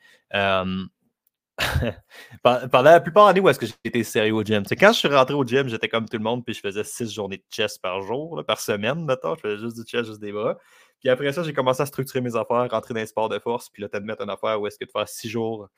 pendant 2.42 2.82
la 2.82 3.00
plupart 3.00 3.26
des 3.26 3.30
années 3.30 3.40
où 3.40 3.49
est-ce 3.49 3.58
que 3.58 3.66
j'étais 3.66 4.02
sérieux 4.02 4.34
au 4.34 4.42
gym. 4.42 4.64
C'est 4.66 4.76
quand 4.76 4.92
je 4.92 4.99
suis 4.99 5.08
rentré 5.08 5.34
au 5.34 5.44
gym, 5.44 5.68
j'étais 5.68 5.88
comme 5.88 6.08
tout 6.08 6.16
le 6.16 6.23
monde, 6.23 6.44
puis 6.44 6.54
je 6.54 6.61
faisais 6.61 6.84
six 6.84 7.12
journées 7.12 7.38
de 7.38 7.44
chest 7.50 7.80
par 7.80 8.02
jour, 8.02 8.42
par 8.46 8.61
semaine. 8.61 9.06
Je 9.08 9.40
faisais 9.40 9.58
juste 9.58 9.76
du 9.76 9.84
chest, 9.84 10.06
juste 10.06 10.20
des 10.20 10.32
bras. 10.32 10.58
Puis 11.00 11.11
après 11.11 11.32
ça, 11.32 11.42
j'ai 11.42 11.52
commencé 11.52 11.82
à 11.82 11.87
structurer 11.87 12.20
mes 12.20 12.34
affaires, 12.34 12.68
rentrer 12.70 12.94
dans 12.94 13.00
les 13.00 13.06
sports 13.06 13.28
de 13.28 13.38
force, 13.38 13.68
puis 13.68 13.82
là, 13.82 13.88
t'admettre 13.88 14.23
une 14.23 14.30
affaire 14.30 14.61
où 14.61 14.66
est-ce 14.66 14.78
que 14.78 14.84
de 14.87 14.90
faire 14.90 15.06
six 15.08 15.28
jours, 15.28 15.68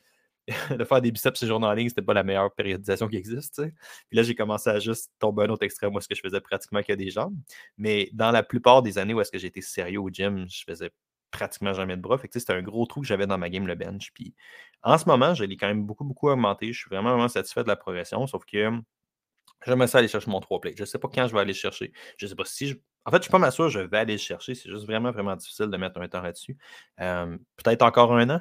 de 0.70 0.84
faire 0.84 1.00
des 1.00 1.10
biceps 1.10 1.38
six 1.38 1.46
jours 1.46 1.62
en 1.62 1.72
ligne, 1.72 1.88
c'était 1.88 2.02
pas 2.02 2.14
la 2.14 2.22
meilleure 2.22 2.54
périodisation 2.54 3.08
qui 3.08 3.16
existe. 3.16 3.60
Puis 4.08 4.16
là, 4.16 4.22
j'ai 4.22 4.36
commencé 4.36 4.70
à 4.70 4.78
juste 4.78 5.10
tomber 5.18 5.44
un 5.44 5.48
autre 5.48 5.64
extrême 5.64 5.92
où 5.94 5.98
est-ce 5.98 6.08
que 6.08 6.14
je 6.14 6.20
faisais 6.20 6.40
pratiquement 6.40 6.82
que 6.82 6.92
des 6.92 7.10
jambes. 7.10 7.36
Mais 7.76 8.08
dans 8.12 8.30
la 8.30 8.42
plupart 8.42 8.82
des 8.82 8.98
années 8.98 9.14
où 9.14 9.20
est-ce 9.20 9.32
que 9.32 9.38
j'étais 9.38 9.60
sérieux 9.60 10.00
au 10.00 10.08
gym, 10.10 10.46
je 10.48 10.62
faisais 10.64 10.90
pratiquement 11.30 11.72
jamais 11.72 11.96
de 11.96 12.02
bras. 12.02 12.18
c'était 12.30 12.52
un 12.52 12.62
gros 12.62 12.86
trou 12.86 13.00
que 13.00 13.06
j'avais 13.06 13.26
dans 13.26 13.38
ma 13.38 13.48
game, 13.50 13.66
le 13.66 13.74
bench. 13.74 14.12
Puis 14.12 14.34
en 14.82 14.98
ce 14.98 15.06
moment, 15.06 15.34
je 15.34 15.44
l'ai 15.44 15.56
quand 15.56 15.66
même 15.66 15.84
beaucoup, 15.84 16.04
beaucoup 16.04 16.28
augmenté. 16.28 16.72
Je 16.72 16.78
suis 16.78 16.88
vraiment, 16.88 17.10
vraiment 17.10 17.28
satisfait 17.28 17.62
de 17.62 17.68
la 17.68 17.76
progression, 17.76 18.26
sauf 18.26 18.44
que 18.44 18.70
j'aimerais 19.66 19.88
ça 19.88 19.98
aller 19.98 20.08
chercher 20.08 20.30
mon 20.30 20.40
3 20.40 20.60
plates. 20.60 20.76
Je 20.76 20.82
ne 20.82 20.86
sais 20.86 20.98
pas 20.98 21.08
quand 21.12 21.26
je 21.26 21.32
vais 21.32 21.40
aller 21.40 21.52
le 21.52 21.58
chercher. 21.58 21.92
Je 22.18 22.26
sais 22.26 22.34
pas 22.34 22.44
si 22.44 22.68
je. 22.68 22.76
En 23.04 23.10
fait, 23.10 23.16
je 23.16 23.18
ne 23.18 23.22
suis 23.22 23.30
pas 23.30 23.38
mal 23.38 23.52
je 23.52 23.78
vais 23.78 23.98
aller 23.98 24.14
le 24.14 24.18
chercher. 24.18 24.54
C'est 24.54 24.68
juste 24.68 24.84
vraiment, 24.84 25.12
vraiment 25.12 25.36
difficile 25.36 25.66
de 25.66 25.76
mettre 25.76 26.00
un 26.00 26.08
temps 26.08 26.22
là-dessus. 26.22 26.58
Euh, 27.00 27.38
peut-être 27.56 27.82
encore 27.82 28.12
un 28.12 28.28
an, 28.30 28.40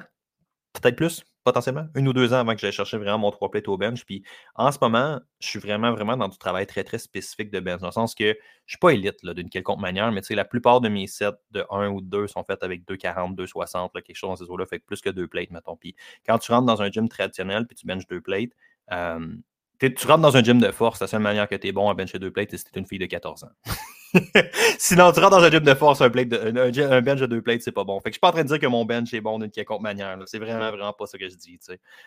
peut-être 0.72 0.96
plus? 0.96 1.24
Potentiellement 1.46 1.86
une 1.94 2.08
ou 2.08 2.12
deux 2.12 2.34
ans 2.34 2.38
avant 2.38 2.54
que 2.54 2.60
j'aille 2.60 2.72
chercher 2.72 2.98
vraiment 2.98 3.18
mon 3.18 3.30
trois 3.30 3.52
plates 3.52 3.68
au 3.68 3.78
bench. 3.78 4.04
Puis 4.04 4.24
en 4.56 4.72
ce 4.72 4.78
moment, 4.82 5.20
je 5.38 5.46
suis 5.46 5.60
vraiment, 5.60 5.92
vraiment 5.92 6.16
dans 6.16 6.26
du 6.26 6.36
travail 6.38 6.66
très, 6.66 6.82
très 6.82 6.98
spécifique 6.98 7.52
de 7.52 7.60
bench, 7.60 7.80
dans 7.80 7.86
le 7.86 7.92
sens 7.92 8.16
que 8.16 8.24
je 8.24 8.30
ne 8.30 8.34
suis 8.66 8.78
pas 8.78 8.90
élite 8.90 9.24
d'une 9.24 9.48
quelconque 9.48 9.78
manière, 9.78 10.10
mais 10.10 10.22
tu 10.22 10.26
sais, 10.26 10.34
la 10.34 10.44
plupart 10.44 10.80
de 10.80 10.88
mes 10.88 11.06
sets 11.06 11.30
de 11.52 11.64
1 11.70 11.88
ou 11.90 12.00
2 12.00 12.26
sont 12.26 12.42
faits 12.42 12.64
avec 12.64 12.84
2,40, 12.84 13.36
2,60, 13.36 13.92
quelque 13.92 14.16
chose 14.16 14.30
dans 14.30 14.44
ces 14.44 14.50
eaux-là, 14.50 14.66
fait 14.66 14.80
que 14.80 14.84
plus 14.84 15.00
que 15.00 15.10
deux 15.10 15.28
plates, 15.28 15.52
mettons. 15.52 15.76
Puis 15.76 15.94
quand 16.26 16.36
tu 16.38 16.50
rentres 16.50 16.66
dans 16.66 16.82
un 16.82 16.90
gym 16.90 17.08
traditionnel, 17.08 17.64
puis 17.68 17.76
tu 17.76 17.86
benches 17.86 18.08
deux 18.08 18.20
plates, 18.20 18.50
tu 18.88 20.06
rentres 20.08 20.22
dans 20.22 20.36
un 20.36 20.42
gym 20.42 20.58
de 20.58 20.72
force, 20.72 21.00
la 21.00 21.06
seule 21.06 21.22
manière 21.22 21.48
que 21.48 21.54
tu 21.54 21.68
es 21.68 21.72
bon 21.72 21.88
à 21.88 21.94
bencher 21.94 22.18
deux 22.18 22.32
plates, 22.32 22.50
c'est 22.50 22.58
si 22.58 22.64
tu 22.64 22.70
es 22.74 22.80
une 22.80 22.86
fille 22.86 22.98
de 22.98 23.06
14 23.06 23.44
ans. 23.44 23.50
Sinon, 24.78 25.12
tu 25.12 25.20
rentres 25.20 25.36
dans 25.36 25.42
un 25.42 25.50
gym 25.50 25.60
de 25.60 25.74
force, 25.74 26.00
un, 26.00 26.10
plate 26.10 26.32
un, 26.32 27.00
bench 27.02 27.20
de 27.20 27.26
deux 27.26 27.42
plates, 27.42 27.62
c'est 27.62 27.72
pas 27.72 27.84
bon. 27.84 27.98
Fait 28.00 28.10
que 28.10 28.14
je 28.14 28.14
suis 28.14 28.20
pas 28.20 28.28
en 28.28 28.32
train 28.32 28.42
de 28.42 28.48
dire 28.48 28.58
que 28.58 28.66
mon 28.66 28.84
bench 28.84 29.12
est 29.14 29.20
bon 29.20 29.38
d'une 29.38 29.50
quelconque 29.50 29.82
manière. 29.82 30.18
C'est 30.26 30.38
vraiment, 30.38 30.70
vraiment 30.70 30.92
pas 30.92 31.06
ça 31.06 31.18
que 31.18 31.28
je 31.28 31.36
dis. 31.36 31.58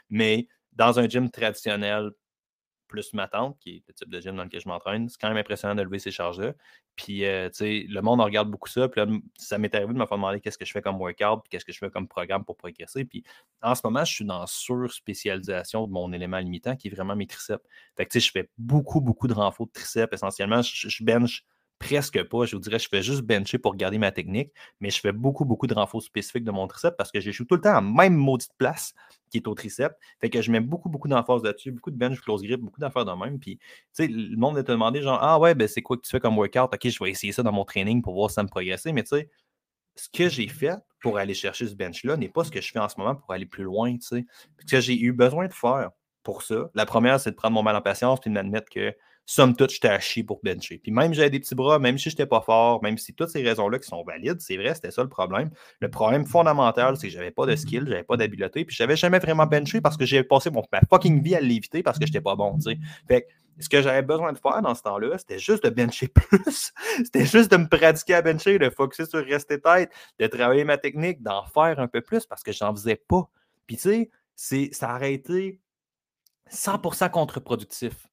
Mais 0.10 0.48
dans 0.74 1.00
un 1.00 1.08
gym 1.08 1.30
traditionnel, 1.30 2.12
plus 2.90 3.14
ma 3.14 3.28
tante, 3.28 3.58
qui 3.60 3.78
est 3.78 3.84
le 3.88 3.94
type 3.94 4.10
de 4.10 4.20
gym 4.20 4.36
dans 4.36 4.44
lequel 4.44 4.60
je 4.60 4.68
m'entraîne, 4.68 5.08
c'est 5.08 5.18
quand 5.22 5.30
même 5.30 5.38
impressionnant 5.38 5.76
de 5.76 5.84
lever 5.84 6.00
ces 6.00 6.12
charges-là. 6.12 6.54
Puis, 6.96 7.24
euh, 7.24 7.48
tu 7.50 7.58
sais, 7.58 7.86
le 7.88 8.02
monde 8.02 8.20
regarde 8.20 8.50
beaucoup 8.50 8.68
ça. 8.68 8.90
Puis 8.90 9.00
là, 9.00 9.08
ça 9.38 9.58
m'est 9.58 9.74
arrivé 9.74 9.94
de 9.94 9.98
me 9.98 10.06
faire 10.06 10.18
demander 10.18 10.42
qu'est-ce 10.42 10.58
que 10.58 10.66
je 10.66 10.72
fais 10.72 10.82
comme 10.82 11.00
workout, 11.00 11.42
puis 11.44 11.50
qu'est-ce 11.52 11.64
que 11.64 11.72
je 11.72 11.78
fais 11.78 11.90
comme 11.90 12.08
programme 12.08 12.44
pour 12.44 12.58
progresser. 12.58 13.06
Puis, 13.06 13.24
en 13.62 13.76
ce 13.76 13.82
moment, 13.86 14.04
je 14.04 14.14
suis 14.14 14.26
dans 14.26 14.46
sur-spécialisation 14.48 15.88
de 15.88 15.92
mon 15.92 16.12
élément 16.12 16.40
limitant 16.40 16.76
qui 16.76 16.88
est 16.88 16.92
vraiment 16.92 17.16
mes 17.16 17.28
triceps. 17.28 17.64
Fait 17.96 18.06
que, 18.06 18.12
tu 18.12 18.20
sais, 18.20 18.28
je 18.28 18.32
fais 18.32 18.50
beaucoup, 18.58 19.00
beaucoup 19.00 19.28
de 19.28 19.34
renforts 19.34 19.68
de 19.68 19.72
triceps. 19.72 20.12
Essentiellement, 20.12 20.62
je 20.64 21.04
bench 21.04 21.46
presque 21.80 22.22
pas. 22.24 22.46
Je 22.46 22.56
vous 22.56 22.62
dirais, 22.62 22.78
je 22.78 22.88
fais 22.90 23.02
juste 23.02 23.22
bencher 23.22 23.58
pour 23.58 23.76
garder 23.76 23.98
ma 23.98 24.12
technique, 24.12 24.52
mais 24.80 24.90
je 24.90 25.00
fais 25.00 25.14
beaucoup, 25.14 25.46
beaucoup 25.46 25.66
de 25.66 25.74
renforts 25.74 26.04
spécifiques 26.04 26.44
de 26.44 26.52
mon 26.52 26.68
triceps 26.68 26.96
parce 26.98 27.12
que 27.12 27.20
j'échoue 27.20 27.46
tout 27.46 27.56
le 27.56 27.62
temps 27.62 27.76
à 27.76 27.82
même 27.82 28.16
maudite 28.16 28.52
place 28.58 28.94
qui 29.32 29.38
est 29.38 29.48
au 29.48 29.56
triceps. 29.56 29.96
Fait 30.20 30.30
que 30.30 30.42
je 30.42 30.52
mets 30.52 30.60
beaucoup, 30.60 30.90
beaucoup 30.90 31.08
d'enforce 31.08 31.44
là-dessus, 31.44 31.72
beaucoup 31.72 31.92
de 31.92 31.98
bench, 31.98 32.20
close 32.20 32.44
grip, 32.44 32.60
beaucoup 32.60 32.80
d'affaires 32.80 33.06
de 33.06 33.12
même. 33.12 33.40
Puis, 33.40 33.58
tu 33.58 33.66
sais, 33.94 34.08
le 34.08 34.36
monde 34.36 34.56
va 34.56 34.64
te 34.64 34.72
demander, 34.72 35.02
genre, 35.02 35.20
ah 35.22 35.40
ouais, 35.40 35.56
ben 35.56 35.68
c'est 35.68 35.82
quoi 35.82 35.98
que 35.98 36.02
tu 36.02 36.10
fais 36.10 36.20
comme 36.20 36.38
workout? 36.38 36.74
Ok, 36.74 36.90
je 36.90 37.04
vais 37.04 37.10
essayer 37.10 37.32
ça 37.32 37.44
dans 37.44 37.52
mon 37.52 37.66
training 37.66 38.02
pour 38.02 38.14
voir 38.14 38.30
si 38.30 38.36
ça 38.36 38.44
me 38.44 38.50
progresser. 38.50 38.92
Mais 38.92 39.04
tu 39.04 39.10
sais, 39.10 39.30
ce 39.96 40.10
que 40.10 40.30
j'ai 40.30 40.48
fait 40.48 40.78
pour 41.02 41.18
aller 41.18 41.34
chercher 41.34 41.68
ce 41.68 41.76
bench-là 41.76 42.18
n'est 42.18 42.30
pas 42.30 42.44
ce 42.44 42.52
que 42.52 42.62
je 42.62 42.72
fais 42.72 42.80
en 42.80 42.90
ce 42.90 43.00
moment 43.00 43.16
pour 43.16 43.32
aller 43.32 43.46
plus 43.46 43.64
loin, 43.64 43.94
tu 43.96 44.02
sais. 44.02 44.26
Ce 44.60 44.66
que 44.66 44.82
j'ai 44.82 45.00
eu 45.00 45.14
besoin 45.14 45.48
de 45.48 45.54
faire 45.54 45.92
pour 46.24 46.42
ça, 46.44 46.70
la 46.74 46.86
première, 46.86 47.20
c'est 47.20 47.32
de 47.32 47.36
prendre 47.36 47.54
mon 47.54 47.64
mal 47.64 47.76
en 47.76 47.82
patience 47.82 48.20
puis 48.20 48.30
de 48.30 48.34
m'admettre 48.34 48.70
que 48.70 48.94
somme 49.30 49.56
toute, 49.56 49.70
j'étais 49.70 49.90
à 49.90 50.00
chier 50.00 50.24
pour 50.24 50.40
bencher. 50.44 50.80
Puis 50.80 50.92
même 50.92 51.14
j'avais 51.14 51.30
des 51.30 51.40
petits 51.40 51.54
bras, 51.54 51.78
même 51.78 52.00
si 52.00 52.10
je 52.10 52.16
n'étais 52.16 52.26
pas 52.26 52.42
fort, 52.42 52.82
même 52.82 52.98
si 52.98 53.14
toutes 53.14 53.30
ces 53.30 53.44
raisons-là 53.44 53.78
qui 53.78 53.88
sont 53.88 54.04
valides, 54.04 54.42
c'est 54.42 54.58
vrai, 54.58 54.74
c'était 54.74 54.90
ça 54.90 55.04
le 55.04 55.10
problème. 55.10 55.52
Le 55.82 55.90
problème 55.92 56.26
fondamental, 56.26 56.98
c'est 56.98 57.10
que 57.10 57.14
j'avais 57.14 57.30
pas 57.30 57.46
de 57.46 57.56
skill, 57.56 57.86
j'avais 57.88 58.02
pas 58.02 58.18
d'habileté, 58.18 58.66
puis 58.66 58.76
j'avais 58.76 58.96
jamais 58.96 59.20
vraiment 59.20 59.46
benché 59.46 59.82
parce 59.82 59.98
que 59.98 60.06
j'ai 60.06 60.24
passé 60.24 60.50
mon, 60.50 60.64
ma 60.72 60.82
fucking 60.82 61.22
vie 61.22 61.36
à 61.36 61.42
l'éviter 61.42 61.84
parce 61.84 62.00
que 62.00 62.08
j'étais 62.08 62.22
pas 62.22 62.36
bon, 62.36 62.56
tu 62.56 62.72
sais. 62.72 62.80
Fait 63.08 63.28
ce 63.60 63.70
que 63.70 63.84
j'avais 63.84 64.02
besoin 64.02 64.34
de 64.34 64.40
faire 64.40 64.64
dans 64.64 64.74
ce 64.74 64.82
temps-là, 64.82 65.20
c'était 65.20 65.38
juste 65.38 65.64
de 65.64 65.70
bencher 65.70 66.08
plus. 66.14 66.74
c'était 66.98 67.26
juste 67.26 67.52
de 67.52 67.58
me 67.58 67.68
pratiquer 67.68 68.16
à 68.16 68.24
bencher, 68.24 68.58
de 68.58 68.72
focuser 68.72 69.08
sur 69.08 69.24
rester 69.24 69.62
tête, 69.62 69.92
de 70.18 70.26
travailler 70.26 70.64
ma 70.64 70.80
technique, 70.80 71.22
d'en 71.22 71.46
faire 71.46 71.80
un 71.80 71.88
peu 71.88 72.02
plus 72.02 72.26
parce 72.26 72.42
que 72.42 72.52
j'en 72.52 72.74
faisais 72.74 72.96
pas. 72.96 73.30
Puis 73.68 73.78
tu 73.78 74.10
sais, 74.36 74.70
ça 74.72 74.96
a 74.96 75.06
été 75.06 75.60
100% 76.52 77.12
contre-productif 77.12 78.09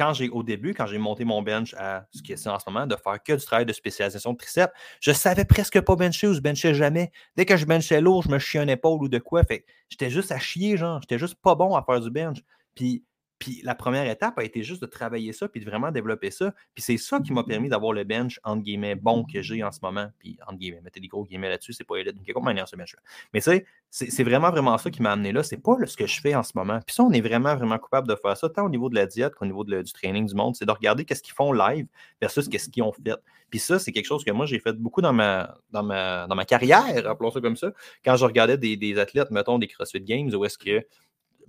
quand 0.00 0.14
j'ai 0.14 0.30
au 0.30 0.42
début, 0.42 0.72
quand 0.72 0.86
j'ai 0.86 0.96
monté 0.96 1.24
mon 1.26 1.42
bench 1.42 1.74
à 1.76 2.06
ce 2.10 2.22
qui 2.22 2.32
est 2.32 2.46
en 2.46 2.58
ce 2.58 2.70
moment, 2.70 2.86
de 2.86 2.96
faire 2.96 3.22
que 3.22 3.34
du 3.34 3.44
travail 3.44 3.66
de 3.66 3.72
spécialisation 3.74 4.32
de 4.32 4.38
triceps, 4.38 4.72
je 4.98 5.12
savais 5.12 5.44
presque 5.44 5.78
pas 5.78 5.94
bencher 5.94 6.26
ou 6.26 6.32
je 6.32 6.40
benchais 6.40 6.72
jamais. 6.72 7.12
Dès 7.36 7.44
que 7.44 7.58
je 7.58 7.66
benchais 7.66 8.00
lourd, 8.00 8.22
je 8.22 8.30
me 8.30 8.38
chiais 8.38 8.60
un 8.60 8.68
épaule 8.68 9.02
ou 9.02 9.08
de 9.08 9.18
quoi. 9.18 9.42
J'étais 9.90 10.08
juste 10.08 10.32
à 10.32 10.38
chier, 10.38 10.78
genre. 10.78 11.02
J'étais 11.02 11.18
juste 11.18 11.34
pas 11.42 11.54
bon 11.54 11.74
à 11.74 11.82
faire 11.82 12.00
du 12.00 12.10
bench. 12.10 12.38
Puis 12.74 13.04
puis 13.40 13.62
la 13.64 13.74
première 13.74 14.08
étape 14.08 14.38
a 14.38 14.44
été 14.44 14.62
juste 14.62 14.82
de 14.82 14.86
travailler 14.86 15.32
ça, 15.32 15.48
puis 15.48 15.60
de 15.60 15.64
vraiment 15.64 15.90
développer 15.90 16.30
ça. 16.30 16.54
Puis 16.74 16.82
c'est 16.82 16.98
ça 16.98 17.20
qui 17.20 17.32
m'a 17.32 17.42
permis 17.42 17.70
d'avoir 17.70 17.94
le 17.94 18.04
bench, 18.04 18.38
entre 18.44 18.62
guillemets, 18.62 18.94
bon 18.94 19.24
que 19.24 19.40
j'ai 19.40 19.64
en 19.64 19.72
ce 19.72 19.80
moment. 19.82 20.08
Puis, 20.18 20.38
entre 20.46 20.58
guillemets, 20.58 20.82
mettez 20.82 21.00
des 21.00 21.08
gros 21.08 21.24
guillemets 21.24 21.48
là-dessus, 21.48 21.72
c'est 21.72 21.84
pas 21.84 21.96
élite 21.96 22.18
de 22.18 22.22
quelque 22.22 22.38
manière 22.38 22.68
ce 22.68 22.76
bench-là. 22.76 23.00
Mais 23.32 23.40
tu 23.40 23.50
sais, 23.50 23.64
c'est 23.88 24.24
vraiment, 24.24 24.50
vraiment 24.50 24.76
ça 24.76 24.90
qui 24.90 25.00
m'a 25.00 25.12
amené 25.12 25.32
là. 25.32 25.42
C'est 25.42 25.56
pas 25.56 25.74
ce 25.86 25.96
que 25.96 26.06
je 26.06 26.20
fais 26.20 26.34
en 26.34 26.42
ce 26.42 26.52
moment. 26.54 26.80
Puis 26.86 26.94
ça, 26.94 27.02
on 27.02 27.10
est 27.12 27.22
vraiment, 27.22 27.56
vraiment 27.56 27.78
coupable 27.78 28.06
de 28.06 28.14
faire 28.14 28.36
ça, 28.36 28.50
tant 28.50 28.66
au 28.66 28.68
niveau 28.68 28.90
de 28.90 28.94
la 28.94 29.06
diète 29.06 29.34
qu'au 29.34 29.46
niveau 29.46 29.64
du 29.64 29.92
training 29.94 30.26
du 30.26 30.34
monde. 30.34 30.54
C'est 30.54 30.66
de 30.66 30.72
regarder 30.72 31.06
qu'est-ce 31.06 31.22
qu'ils 31.22 31.34
font 31.34 31.54
live 31.54 31.86
versus 32.20 32.46
qu'est-ce 32.46 32.68
qu'ils 32.68 32.82
ont 32.82 32.92
fait. 32.92 33.16
Puis 33.48 33.58
ça, 33.58 33.78
c'est 33.78 33.90
quelque 33.90 34.06
chose 34.06 34.22
que 34.22 34.30
moi, 34.32 34.44
j'ai 34.44 34.58
fait 34.58 34.74
beaucoup 34.74 35.00
dans 35.00 35.14
ma, 35.14 35.56
dans 35.70 35.82
ma, 35.82 36.26
dans 36.26 36.36
ma 36.36 36.44
carrière, 36.44 37.08
appelons 37.08 37.30
ça 37.30 37.40
comme 37.40 37.56
ça. 37.56 37.72
Quand 38.04 38.16
je 38.16 38.26
regardais 38.26 38.58
des, 38.58 38.76
des 38.76 38.98
athlètes, 38.98 39.30
mettons, 39.30 39.58
des 39.58 39.66
CrossFit 39.66 40.02
Games, 40.02 40.30
où 40.34 40.44
est-ce 40.44 40.58
que 40.58 40.86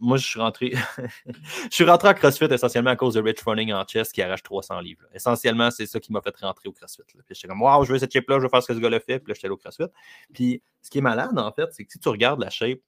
moi, 0.02 0.18
je 0.18 0.26
suis 0.26 0.40
rentré. 0.40 0.74
je 1.26 1.34
suis 1.70 1.84
rentré 1.84 2.10
en 2.10 2.14
CrossFit 2.14 2.46
essentiellement 2.46 2.90
à 2.90 2.96
cause 2.96 3.14
de 3.14 3.22
Rich 3.22 3.42
Running 3.46 3.72
en 3.72 3.84
chest 3.86 4.12
qui 4.12 4.22
arrache 4.22 4.44
300 4.44 4.80
livres. 4.82 5.06
Essentiellement, 5.14 5.72
c'est 5.72 5.86
ça 5.86 6.00
qui 6.00 6.12
m'a 6.12 6.22
fait 6.22 6.36
rentrer 6.42 6.68
au 6.68 6.74
CrossFit. 6.74 7.04
Puis 7.06 7.18
j'étais 7.30 7.48
comme, 7.48 7.62
waouh, 7.62 7.86
je 7.86 7.94
veux 7.94 8.00
cette 8.00 8.12
shape-là, 8.12 8.40
je 8.40 8.44
veux 8.44 8.50
faire 8.50 8.64
ce 8.64 8.68
que 8.68 8.74
ce 8.74 8.80
gars-là 8.80 9.00
fait. 9.00 9.20
Puis 9.20 9.30
là, 9.30 9.36
j'étais 9.36 9.46
allé 9.46 9.54
au 9.54 9.58
CrossFit. 9.58 9.92
Puis 10.34 10.62
ce 10.82 10.90
qui 10.90 10.98
est 10.98 11.02
malade, 11.02 11.38
en 11.38 11.52
fait, 11.52 11.70
c'est 11.72 11.86
que 11.86 11.92
si 11.92 12.00
tu 12.00 12.10
regardes 12.10 12.42
la 12.42 12.50
shape, 12.50 12.80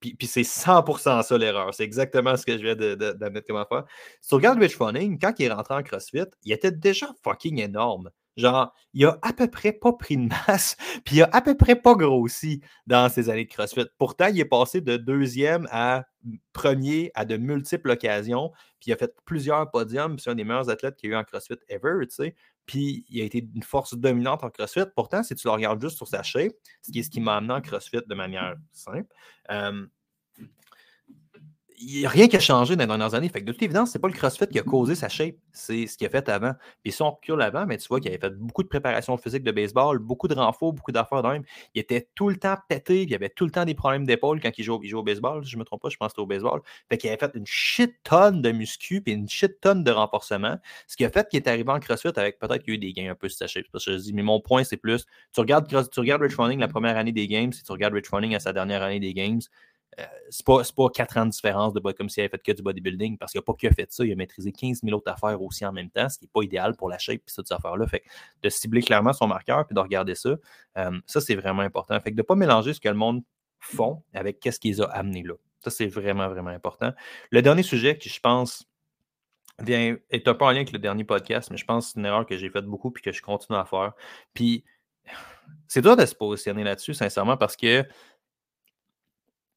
puis, 0.00 0.16
c'est 0.26 0.40
100% 0.40 1.22
ça 1.22 1.38
l'erreur. 1.38 1.74
C'est 1.74 1.84
exactement 1.84 2.34
ce 2.34 2.46
que 2.46 2.56
je 2.56 2.62
viens 2.62 2.74
d'admettre 2.74 3.46
comme 3.46 3.58
affaire. 3.58 3.84
Si 4.22 4.30
tu 4.30 4.34
regardes 4.34 4.58
Rich 4.58 4.76
Running, 4.76 5.18
quand 5.18 5.34
il 5.38 5.44
est 5.44 5.52
rentré 5.52 5.74
en 5.74 5.82
CrossFit, 5.82 6.24
il 6.42 6.52
était 6.52 6.70
déjà 6.70 7.08
fucking 7.22 7.60
énorme. 7.60 8.10
Genre, 8.40 8.72
il 8.94 9.04
a 9.04 9.18
à 9.22 9.32
peu 9.32 9.48
près 9.48 9.72
pas 9.72 9.92
pris 9.92 10.16
de 10.16 10.28
masse, 10.28 10.76
puis 11.04 11.16
il 11.16 11.22
a 11.22 11.28
à 11.32 11.42
peu 11.42 11.56
près 11.56 11.76
pas 11.76 11.94
grossi 11.94 12.60
dans 12.86 13.08
ses 13.08 13.28
années 13.28 13.44
de 13.44 13.50
CrossFit. 13.50 13.86
Pourtant, 13.98 14.26
il 14.26 14.40
est 14.40 14.44
passé 14.44 14.80
de 14.80 14.96
deuxième 14.96 15.68
à 15.70 16.04
premier 16.52 17.10
à 17.14 17.24
de 17.24 17.36
multiples 17.36 17.90
occasions, 17.90 18.50
puis 18.80 18.90
il 18.90 18.92
a 18.92 18.96
fait 18.96 19.14
plusieurs 19.24 19.70
podiums, 19.70 20.18
c'est 20.18 20.30
un 20.30 20.34
des 20.34 20.44
meilleurs 20.44 20.70
athlètes 20.70 20.96
qu'il 20.96 21.10
y 21.10 21.12
a 21.12 21.16
eu 21.16 21.18
en 21.18 21.24
CrossFit 21.24 21.58
ever, 21.68 22.06
tu 22.08 22.14
sais. 22.14 22.34
Puis 22.66 23.04
il 23.08 23.20
a 23.20 23.24
été 23.24 23.46
une 23.54 23.62
force 23.62 23.94
dominante 23.94 24.44
en 24.44 24.50
CrossFit. 24.50 24.84
Pourtant, 24.94 25.22
si 25.22 25.34
tu 25.34 25.46
le 25.46 25.52
regardes 25.52 25.80
juste 25.80 25.96
sur 25.96 26.06
sa 26.06 26.22
shape, 26.22 26.52
ce 26.82 26.92
qui 26.92 27.00
est 27.00 27.02
ce 27.02 27.10
qui 27.10 27.20
m'a 27.20 27.36
amené 27.36 27.54
en 27.54 27.60
CrossFit 27.60 28.02
de 28.06 28.14
manière 28.14 28.54
simple, 28.72 29.12
euh, 29.50 29.86
il 31.80 32.06
a 32.06 32.08
rien 32.08 32.28
qui 32.28 32.36
a 32.36 32.40
changé 32.40 32.76
dans 32.76 32.82
les 32.82 32.86
dernières 32.86 33.14
années. 33.14 33.28
Fait 33.28 33.40
que 33.40 33.46
de 33.46 33.52
toute 33.52 33.62
évidence, 33.62 33.92
ce 33.92 33.98
n'est 33.98 34.00
pas 34.00 34.08
le 34.08 34.14
CrossFit 34.14 34.46
qui 34.46 34.58
a 34.58 34.62
causé 34.62 34.94
sa 34.94 35.08
shape, 35.08 35.36
c'est 35.52 35.86
ce 35.86 35.96
qu'il 35.96 36.06
a 36.06 36.10
fait 36.10 36.28
avant. 36.28 36.52
Puis 36.82 36.92
si 36.92 37.02
on 37.02 37.10
recule 37.10 37.40
avant, 37.40 37.66
mais 37.66 37.78
tu 37.78 37.88
vois 37.88 38.00
qu'il 38.00 38.10
avait 38.10 38.20
fait 38.20 38.36
beaucoup 38.36 38.62
de 38.62 38.68
préparation 38.68 39.16
physique 39.16 39.42
de 39.42 39.50
baseball, 39.50 39.98
beaucoup 39.98 40.28
de 40.28 40.34
renforts, 40.34 40.72
beaucoup 40.72 40.92
d'affaires 40.92 41.22
même. 41.22 41.44
Il 41.74 41.80
était 41.80 42.08
tout 42.14 42.28
le 42.28 42.36
temps 42.36 42.56
pété, 42.68 43.02
il 43.02 43.14
avait 43.14 43.30
tout 43.30 43.44
le 43.44 43.50
temps 43.50 43.64
des 43.64 43.74
problèmes 43.74 44.04
d'épaule 44.04 44.40
quand 44.40 44.50
il 44.56 44.64
jouait, 44.64 44.92
au 44.92 45.02
baseball, 45.02 45.44
je 45.44 45.56
ne 45.56 45.60
me 45.60 45.64
trompe 45.64 45.82
pas, 45.82 45.88
je 45.88 45.96
pense 45.96 46.08
que 46.08 46.12
c'était 46.12 46.22
au 46.22 46.26
baseball. 46.26 46.60
Fait 46.88 46.98
qu'il 46.98 47.08
avait 47.10 47.18
fait 47.18 47.32
une 47.34 47.46
shit 47.46 47.94
tonne 48.04 48.42
de 48.42 48.52
muscu 48.52 49.02
et 49.06 49.12
une 49.12 49.28
shit 49.28 49.60
tonne 49.60 49.82
de 49.82 49.90
renforcement. 49.90 50.58
Ce 50.86 50.96
qui 50.96 51.04
a 51.04 51.10
fait 51.10 51.28
qu'il 51.28 51.38
est 51.38 51.48
arrivé 51.48 51.70
en 51.70 51.80
CrossFit 51.80 52.12
avec 52.16 52.38
peut-être 52.38 52.62
qu'il 52.62 52.74
y 52.74 52.76
a 52.76 52.76
eu 52.76 52.78
des 52.78 52.92
gains 52.92 53.10
un 53.10 53.14
peu 53.14 53.28
sur 53.28 53.38
sa 53.38 53.46
shape. 53.46 53.64
Parce 53.72 53.84
que 53.84 53.92
je 53.92 53.96
dis, 53.96 54.12
mais 54.12 54.22
mon 54.22 54.40
point, 54.40 54.64
c'est 54.64 54.76
plus, 54.76 55.04
tu 55.32 55.40
regardes, 55.40 55.68
tu 55.68 56.00
regardes 56.00 56.22
Rich 56.22 56.36
Running 56.36 56.60
la 56.60 56.68
première 56.68 56.96
année 56.96 57.12
des 57.12 57.26
games, 57.26 57.52
si 57.52 57.62
tu 57.62 57.72
regardes 57.72 57.94
Rich 57.94 58.08
Running 58.10 58.34
à 58.34 58.40
sa 58.40 58.52
dernière 58.52 58.82
année 58.82 59.00
des 59.00 59.14
games, 59.14 59.40
euh, 59.98 60.04
c'est 60.30 60.46
pas, 60.46 60.62
pas 60.76 60.88
4 60.88 61.16
ans 61.18 61.26
de 61.26 61.30
différence 61.30 61.74
de 61.74 61.80
comme 61.92 62.08
s'il 62.08 62.22
avait 62.22 62.30
fait 62.30 62.42
que 62.42 62.52
du 62.52 62.62
bodybuilding, 62.62 63.18
parce 63.18 63.32
qu'il 63.32 63.40
n'a 63.40 63.42
pas 63.42 63.54
que 63.54 63.68
fait 63.74 63.90
ça, 63.92 64.04
il 64.04 64.12
a 64.12 64.16
maîtrisé 64.16 64.52
15 64.52 64.82
000 64.82 64.96
autres 64.96 65.10
affaires 65.10 65.40
aussi 65.42 65.66
en 65.66 65.72
même 65.72 65.90
temps, 65.90 66.08
ce 66.08 66.18
qui 66.18 66.24
n'est 66.24 66.30
pas 66.32 66.42
idéal 66.42 66.76
pour 66.76 66.88
la 66.88 66.98
shape 66.98 67.16
et 67.18 67.22
ces 67.26 67.52
affaires-là. 67.52 67.86
Fait 67.86 68.02
de 68.42 68.48
cibler 68.48 68.82
clairement 68.82 69.12
son 69.12 69.26
marqueur 69.26 69.66
puis 69.66 69.74
de 69.74 69.80
regarder 69.80 70.14
ça, 70.14 70.36
euh, 70.78 71.00
ça, 71.06 71.20
c'est 71.20 71.34
vraiment 71.34 71.62
important. 71.62 71.98
Fait 72.00 72.10
que 72.10 72.16
de 72.16 72.22
ne 72.22 72.26
pas 72.26 72.36
mélanger 72.36 72.72
ce 72.72 72.80
que 72.80 72.88
le 72.88 72.94
monde 72.94 73.22
font 73.58 74.02
avec 74.14 74.40
qu'est-ce 74.40 74.60
qu'ils 74.60 74.82
ont 74.82 74.88
amené 74.90 75.22
là. 75.22 75.34
Ça, 75.60 75.70
c'est 75.70 75.86
vraiment, 75.86 76.28
vraiment 76.28 76.50
important. 76.50 76.92
Le 77.30 77.42
dernier 77.42 77.62
sujet 77.62 77.98
qui, 77.98 78.08
je 78.08 78.20
pense, 78.20 78.66
vient, 79.58 79.96
est 80.10 80.26
un 80.26 80.34
peu 80.34 80.44
en 80.44 80.50
lien 80.50 80.56
avec 80.56 80.72
le 80.72 80.78
dernier 80.78 81.04
podcast, 81.04 81.50
mais 81.50 81.56
je 81.56 81.64
pense 81.64 81.86
que 81.86 81.92
c'est 81.92 82.00
une 82.00 82.06
erreur 82.06 82.24
que 82.24 82.36
j'ai 82.36 82.48
faite 82.48 82.64
beaucoup 82.64 82.90
puis 82.90 83.02
que 83.02 83.12
je 83.12 83.20
continue 83.20 83.58
à 83.58 83.64
faire. 83.64 83.92
Puis, 84.32 84.64
c'est 85.68 85.82
dur 85.82 85.96
de 85.96 86.06
se 86.06 86.14
positionner 86.14 86.64
là-dessus, 86.64 86.94
sincèrement, 86.94 87.36
parce 87.36 87.56
que 87.56 87.84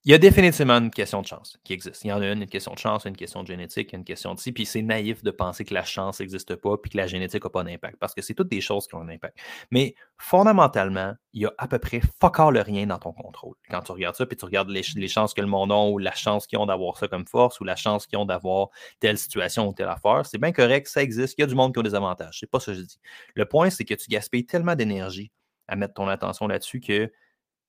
il 0.05 0.11
y 0.11 0.13
a 0.13 0.17
définitivement 0.17 0.73
une 0.73 0.91
question 0.91 1.21
de 1.21 1.27
chance 1.27 1.57
qui 1.63 1.71
existe. 1.71 2.03
Il 2.03 2.09
y 2.09 2.11
en 2.11 2.21
a 2.21 2.27
une, 2.27 2.41
une 2.41 2.49
question 2.49 2.73
de 2.73 2.79
chance, 2.79 3.05
une 3.05 3.15
question 3.15 3.41
de 3.41 3.47
génétique, 3.47 3.93
une 3.93 4.03
question 4.03 4.33
de 4.33 4.39
ci. 4.39 4.51
Puis 4.51 4.65
c'est 4.65 4.81
naïf 4.81 5.23
de 5.23 5.31
penser 5.31 5.63
que 5.63 5.73
la 5.73 5.85
chance 5.85 6.19
n'existe 6.19 6.55
pas 6.55 6.77
puis 6.77 6.91
que 6.91 6.97
la 6.97 7.07
génétique 7.07 7.45
n'a 7.45 7.49
pas 7.49 7.63
d'impact 7.63 7.97
parce 7.99 8.13
que 8.13 8.21
c'est 8.21 8.33
toutes 8.33 8.49
des 8.49 8.59
choses 8.59 8.85
qui 8.85 8.95
ont 8.95 9.01
un 9.01 9.07
impact. 9.07 9.37
Mais 9.71 9.95
fondamentalement, 10.17 11.13
il 11.31 11.43
y 11.43 11.45
a 11.45 11.53
à 11.57 11.69
peu 11.69 11.79
près 11.79 12.01
fuck 12.19 12.37
all 12.39 12.57
rien 12.57 12.85
dans 12.85 12.99
ton 12.99 13.13
contrôle. 13.13 13.55
Quand 13.69 13.81
tu 13.81 13.93
regardes 13.93 14.15
ça, 14.15 14.25
puis 14.25 14.35
tu 14.35 14.43
regardes 14.43 14.69
les, 14.69 14.83
chances 15.07 15.33
que 15.33 15.41
le 15.41 15.47
monde 15.47 15.71
a 15.71 15.75
ou 15.75 15.97
la 15.99 16.13
chance 16.13 16.47
qu'ils 16.47 16.59
ont 16.59 16.65
d'avoir 16.65 16.97
ça 16.97 17.07
comme 17.07 17.25
force 17.25 17.61
ou 17.61 17.63
la 17.63 17.77
chance 17.77 18.05
qu'ils 18.05 18.19
ont 18.19 18.25
d'avoir 18.25 18.69
telle 18.99 19.17
situation 19.17 19.69
ou 19.69 19.73
telle 19.73 19.87
affaire, 19.87 20.25
c'est 20.25 20.37
bien 20.37 20.51
correct, 20.51 20.87
ça 20.87 21.01
existe. 21.01 21.35
Il 21.37 21.41
y 21.41 21.43
a 21.45 21.47
du 21.47 21.55
monde 21.55 21.73
qui 21.73 21.79
a 21.79 21.83
des 21.83 21.95
avantages. 21.95 22.39
C'est 22.41 22.51
pas 22.51 22.59
ça 22.59 22.73
que 22.73 22.79
je 22.79 22.83
dis. 22.83 22.99
Le 23.35 23.45
point, 23.45 23.69
c'est 23.69 23.85
que 23.85 23.93
tu 23.93 24.09
gaspilles 24.09 24.45
tellement 24.45 24.75
d'énergie 24.75 25.31
à 25.69 25.77
mettre 25.77 25.93
ton 25.93 26.09
attention 26.09 26.47
là-dessus 26.47 26.81
que 26.81 27.09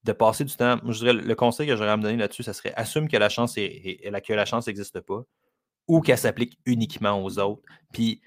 de 0.04 0.12
passer 0.12 0.44
du 0.44 0.54
temps. 0.54 0.78
Je 0.86 0.98
dirais, 0.98 1.12
le 1.12 1.34
conseil 1.34 1.66
que 1.66 1.76
j'aurais 1.76 1.90
à 1.90 1.96
me 1.96 2.02
donner 2.02 2.16
là-dessus, 2.16 2.42
ça 2.42 2.52
serait 2.52 2.74
assume 2.76 3.08
que 3.08 3.16
la 3.16 3.28
chance 3.28 3.54
que 3.54 4.32
la 4.32 4.44
chance 4.44 4.66
n'existe 4.66 5.00
pas 5.00 5.22
ou 5.86 6.00
qu'elle 6.00 6.18
s'applique 6.18 6.58
uniquement 6.66 7.22
aux 7.22 7.38
autres. 7.38 7.62
Puis 7.92 8.20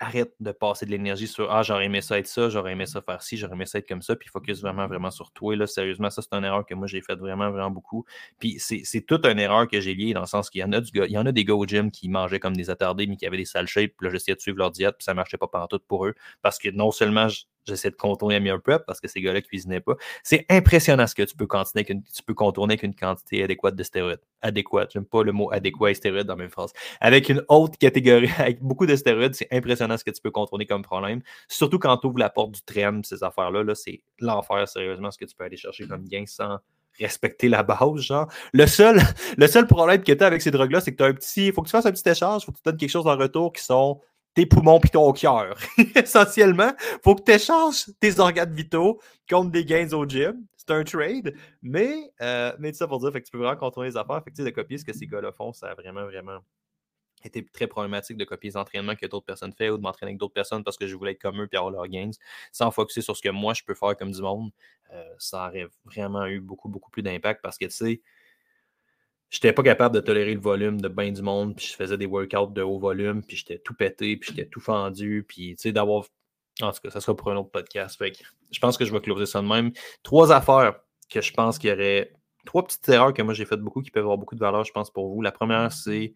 arrête 0.00 0.32
de 0.38 0.52
passer 0.52 0.86
de 0.86 0.90
l'énergie 0.90 1.26
sur 1.26 1.50
Ah, 1.50 1.62
j'aurais 1.62 1.86
aimé 1.86 2.00
ça 2.00 2.18
être 2.18 2.26
ça, 2.26 2.48
j'aurais 2.48 2.72
aimé 2.72 2.86
ça 2.86 3.02
faire 3.02 3.20
ci, 3.22 3.36
j'aurais 3.36 3.54
aimé 3.54 3.66
ça 3.66 3.78
être 3.78 3.88
comme 3.88 4.02
ça, 4.02 4.14
puis 4.14 4.28
focus 4.28 4.60
vraiment, 4.60 4.86
vraiment 4.86 5.10
sur 5.10 5.32
toi. 5.32 5.54
Et 5.54 5.56
là, 5.56 5.66
sérieusement, 5.66 6.10
ça, 6.10 6.22
c'est 6.22 6.32
une 6.36 6.44
erreur 6.44 6.64
que 6.64 6.74
moi, 6.74 6.86
j'ai 6.86 7.00
faite 7.02 7.18
vraiment, 7.18 7.50
vraiment 7.50 7.70
beaucoup. 7.70 8.04
Puis 8.38 8.58
c'est 8.60 9.00
toute 9.06 9.26
une 9.26 9.38
erreur 9.38 9.66
que 9.66 9.80
j'ai 9.80 9.94
liée 9.94 10.14
dans 10.14 10.20
le 10.20 10.26
sens 10.26 10.50
qu'il 10.50 10.60
y 10.60 10.64
en 10.64 10.72
a 10.72 10.80
du 10.80 10.90
il 10.94 11.10
y 11.10 11.18
en 11.18 11.26
a 11.26 11.32
des 11.32 11.44
gars 11.44 11.54
au 11.54 11.66
gym 11.66 11.90
qui 11.90 12.08
mangeaient 12.08 12.40
comme 12.40 12.56
des 12.56 12.70
attardés, 12.70 13.06
mais 13.06 13.16
qui 13.16 13.26
avaient 13.26 13.36
des 13.36 13.44
sales 13.44 13.66
shapes, 13.66 13.94
puis 13.96 14.06
là, 14.06 14.12
j'essayais 14.12 14.36
de 14.36 14.40
suivre 14.40 14.58
leur 14.58 14.70
diète, 14.70 14.96
puis 14.98 15.04
ça 15.04 15.14
marchait 15.14 15.38
pas 15.38 15.48
partout 15.48 15.80
pour 15.86 16.06
eux. 16.06 16.14
Parce 16.42 16.58
que 16.58 16.68
non 16.70 16.90
seulement 16.90 17.26
j'essaie 17.68 17.90
de 17.90 17.96
contourner 17.96 18.40
meal 18.40 18.58
prep 18.60 18.84
parce 18.86 19.00
que 19.00 19.08
ces 19.08 19.20
gars-là 19.20 19.40
cuisinaient 19.42 19.80
pas. 19.80 19.94
C'est 20.22 20.46
impressionnant 20.48 21.06
ce 21.06 21.14
que 21.14 21.22
tu 21.22 21.36
peux, 21.36 21.46
contourner 21.46 21.84
tu 21.84 22.22
peux 22.26 22.34
contourner 22.34 22.72
avec 22.72 22.82
une 22.82 22.94
quantité 22.94 23.42
adéquate 23.42 23.76
de 23.76 23.82
stéroïdes. 23.82 24.20
Adéquate. 24.42 24.92
J'aime 24.92 25.04
pas 25.04 25.22
le 25.22 25.32
mot 25.32 25.50
adéquat 25.52 25.90
et 25.90 25.94
stéroïdes 25.94 26.26
dans 26.26 26.36
mes 26.36 26.48
phrases. 26.48 26.72
Avec 27.00 27.28
une 27.28 27.42
haute 27.48 27.76
catégorie, 27.76 28.30
avec 28.38 28.60
beaucoup 28.60 28.86
de 28.86 28.96
stéroïdes, 28.96 29.34
c'est 29.34 29.48
impressionnant 29.52 29.96
ce 29.96 30.04
que 30.04 30.10
tu 30.10 30.20
peux 30.20 30.30
contourner 30.30 30.66
comme 30.66 30.82
problème. 30.82 31.20
Surtout 31.48 31.78
quand 31.78 31.96
tu 31.98 32.06
ouvres 32.06 32.18
la 32.18 32.30
porte 32.30 32.52
du 32.52 32.62
train, 32.62 33.00
ces 33.02 33.22
affaires-là, 33.22 33.62
-là, 33.62 33.74
c'est 33.74 34.00
l'enfer, 34.18 34.68
sérieusement, 34.68 35.10
ce 35.10 35.18
que 35.18 35.24
tu 35.24 35.34
peux 35.36 35.44
aller 35.44 35.56
chercher 35.56 35.86
comme 35.86 36.04
gain 36.04 36.24
sans 36.26 36.58
respecter 36.98 37.48
la 37.48 37.62
base, 37.62 38.00
genre. 38.00 38.28
Le 38.52 38.66
seul, 38.66 39.00
le 39.36 39.46
seul 39.46 39.66
problème 39.66 40.02
que 40.02 40.12
tu 40.12 40.22
as 40.22 40.26
avec 40.26 40.42
ces 40.42 40.50
drogues-là, 40.50 40.80
c'est 40.80 40.92
que 40.92 40.96
tu 40.96 41.02
as 41.02 41.06
un 41.06 41.14
petit. 41.14 41.46
Il 41.46 41.52
faut 41.52 41.62
que 41.62 41.68
tu 41.68 41.72
fasses 41.72 41.86
un 41.86 41.92
petit 41.92 42.08
échange, 42.08 42.42
il 42.42 42.46
faut 42.46 42.52
que 42.52 42.58
tu 42.58 42.62
donnes 42.64 42.76
quelque 42.76 42.90
chose 42.90 43.06
en 43.06 43.16
retour 43.16 43.52
qui 43.52 43.62
sont 43.62 44.00
tes 44.38 44.46
poumons 44.46 44.78
puis 44.78 44.90
ton 44.90 45.12
cœur. 45.12 45.58
Essentiellement, 45.96 46.70
faut 47.02 47.16
que 47.16 47.24
tu 47.24 47.32
échanges 47.32 47.86
tes 47.98 48.20
organes 48.20 48.54
vitaux 48.54 49.00
contre 49.28 49.50
des 49.50 49.64
gains 49.64 49.92
au 49.92 50.06
gym. 50.06 50.46
C'est 50.56 50.70
un 50.70 50.84
trade, 50.84 51.34
mais, 51.60 52.12
euh, 52.20 52.52
mais 52.60 52.72
ça 52.72 52.86
pour 52.86 53.00
dire 53.00 53.10
que 53.10 53.18
tu 53.18 53.32
peux 53.32 53.38
vraiment 53.38 53.56
contourner 53.56 53.88
les 53.88 53.96
affaires. 53.96 54.22
Fait 54.22 54.30
que, 54.30 54.40
de 54.40 54.50
copier 54.50 54.78
ce 54.78 54.84
que 54.84 54.92
ces 54.92 55.08
gars-là 55.08 55.32
font, 55.32 55.52
ça 55.52 55.70
a 55.70 55.74
vraiment, 55.74 56.04
vraiment 56.04 56.38
était 57.24 57.44
très 57.52 57.66
problématique 57.66 58.16
de 58.16 58.24
copier 58.24 58.50
les 58.50 58.56
entraînements 58.56 58.94
que 58.94 59.06
d'autres 59.06 59.26
personnes 59.26 59.52
font 59.52 59.70
ou 59.70 59.76
de 59.76 59.82
m'entraîner 59.82 60.10
avec 60.10 60.18
d'autres 60.18 60.34
personnes 60.34 60.62
parce 60.62 60.76
que 60.76 60.86
je 60.86 60.94
voulais 60.94 61.12
être 61.12 61.20
comme 61.20 61.42
eux 61.42 61.48
et 61.50 61.56
avoir 61.56 61.72
leurs 61.72 61.88
gains, 61.88 62.12
sans 62.52 62.70
focuser 62.70 63.00
sur 63.00 63.16
ce 63.16 63.22
que 63.22 63.30
moi 63.30 63.54
je 63.54 63.64
peux 63.64 63.74
faire 63.74 63.96
comme 63.96 64.12
du 64.12 64.22
monde. 64.22 64.52
Euh, 64.92 65.14
ça 65.18 65.48
aurait 65.48 65.66
vraiment 65.84 66.26
eu 66.26 66.38
beaucoup, 66.38 66.68
beaucoup 66.68 66.92
plus 66.92 67.02
d'impact 67.02 67.42
parce 67.42 67.58
que 67.58 67.64
tu 67.64 67.72
sais, 67.72 68.02
j'étais 69.30 69.52
pas 69.52 69.62
capable 69.62 69.94
de 69.94 70.00
tolérer 70.00 70.34
le 70.34 70.40
volume 70.40 70.80
de 70.80 70.88
bien 70.88 71.12
du 71.12 71.22
monde, 71.22 71.56
puis 71.56 71.66
je 71.66 71.74
faisais 71.74 71.98
des 71.98 72.06
workouts 72.06 72.52
de 72.52 72.62
haut 72.62 72.78
volume, 72.78 73.22
puis 73.22 73.36
j'étais 73.36 73.58
tout 73.58 73.74
pété, 73.74 74.16
puis 74.16 74.30
j'étais 74.30 74.48
tout 74.48 74.60
fendu, 74.60 75.24
puis 75.26 75.54
tu 75.56 75.62
sais, 75.62 75.72
d'avoir. 75.72 76.04
En 76.60 76.72
tout 76.72 76.80
cas, 76.82 76.90
ça 76.90 77.00
sera 77.00 77.16
pour 77.16 77.30
un 77.30 77.36
autre 77.36 77.50
podcast. 77.50 77.96
Fait 77.96 78.10
que 78.10 78.18
je 78.50 78.58
pense 78.58 78.76
que 78.76 78.84
je 78.84 78.92
vais 78.92 79.00
closer 79.00 79.26
ça 79.26 79.40
de 79.40 79.46
même. 79.46 79.70
Trois 80.02 80.32
affaires 80.32 80.74
que 81.08 81.20
je 81.20 81.32
pense 81.32 81.58
qu'il 81.58 81.70
y 81.70 81.72
aurait. 81.72 82.12
Trois 82.46 82.64
petites 82.64 82.88
erreurs 82.88 83.12
que 83.12 83.22
moi 83.22 83.34
j'ai 83.34 83.44
faites 83.44 83.60
beaucoup 83.60 83.82
qui 83.82 83.90
peuvent 83.90 84.04
avoir 84.04 84.18
beaucoup 84.18 84.34
de 84.34 84.40
valeur, 84.40 84.64
je 84.64 84.72
pense, 84.72 84.90
pour 84.90 85.08
vous. 85.12 85.22
La 85.22 85.32
première, 85.32 85.70
c'est 85.70 86.14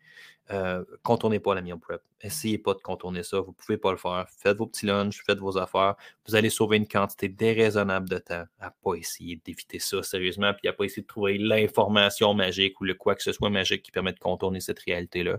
euh, 0.50 0.85
contournez 1.02 1.38
pas 1.38 1.55
la 1.55 1.62
meal 1.62 1.78
prep. 1.78 2.02
Essayez 2.20 2.59
pas 2.59 2.74
de 2.74 2.81
contourner 2.81 3.22
ça. 3.22 3.40
Vous 3.40 3.52
pouvez 3.52 3.78
pas 3.78 3.90
le 3.90 3.96
faire. 3.96 4.26
Faites 4.38 4.57
vos 4.57 4.66
petits 4.66 4.87
lunchs, 4.87 5.22
faites 5.24 5.38
vos 5.38 5.57
affaires. 5.57 5.94
Vous 6.26 6.35
allez 6.35 6.50
sauver 6.50 6.76
une 6.76 6.87
quantité 6.87 7.28
déraisonnable 7.28 8.09
de 8.09 8.18
temps 8.18 8.44
à 8.61 8.70
pas 8.70 8.94
essayer 8.94 9.40
d'éviter 9.44 9.78
ça 9.78 10.02
sérieusement, 10.02 10.52
puis 10.55 10.68
à 10.68 10.72
pas 10.72 10.85
essayer 10.85 11.02
de 11.02 11.07
trouver 11.07 11.38
l'information 11.38 12.35
magique 12.35 12.81
ou 12.81 12.85
le 12.85 12.94
quoi 12.94 13.14
que 13.14 13.22
ce 13.22 13.33
soit 13.33 13.50
magique 13.50 13.83
qui 13.83 13.92
permet 13.92 14.12
de 14.12 14.18
contourner 14.18 14.61
cette 14.61 14.81
réalité-là. 14.81 15.38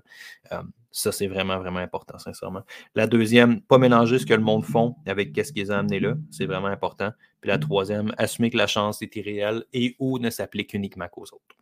Euh, 0.52 0.63
ça, 0.92 1.12
c'est 1.12 1.28
vraiment, 1.28 1.58
vraiment 1.60 1.80
important, 1.80 2.18
sincèrement. 2.18 2.63
La 2.96 3.08
deuxième, 3.08 3.62
pas 3.62 3.78
mélanger 3.78 4.20
ce 4.20 4.26
que 4.26 4.34
le 4.34 4.42
monde 4.42 4.63
font 4.63 4.96
avec 5.06 5.38
ce 5.44 5.52
qu'ils 5.52 5.72
ont 5.72 5.76
amené 5.76 6.00
là. 6.00 6.16
C'est 6.32 6.46
vraiment 6.46 6.68
important. 6.68 7.12
Puis 7.42 7.50
la 7.50 7.58
troisième, 7.58 8.13
assumer 8.18 8.50
que 8.50 8.58
la 8.58 8.68
chance 8.68 9.02
est 9.02 9.16
irréelle 9.16 9.66
et 9.74 9.96
ou 10.00 10.20
ne 10.20 10.30
s'applique 10.30 10.74
uniquement 10.74 11.08
qu'aux 11.08 11.24
autres 11.24 11.56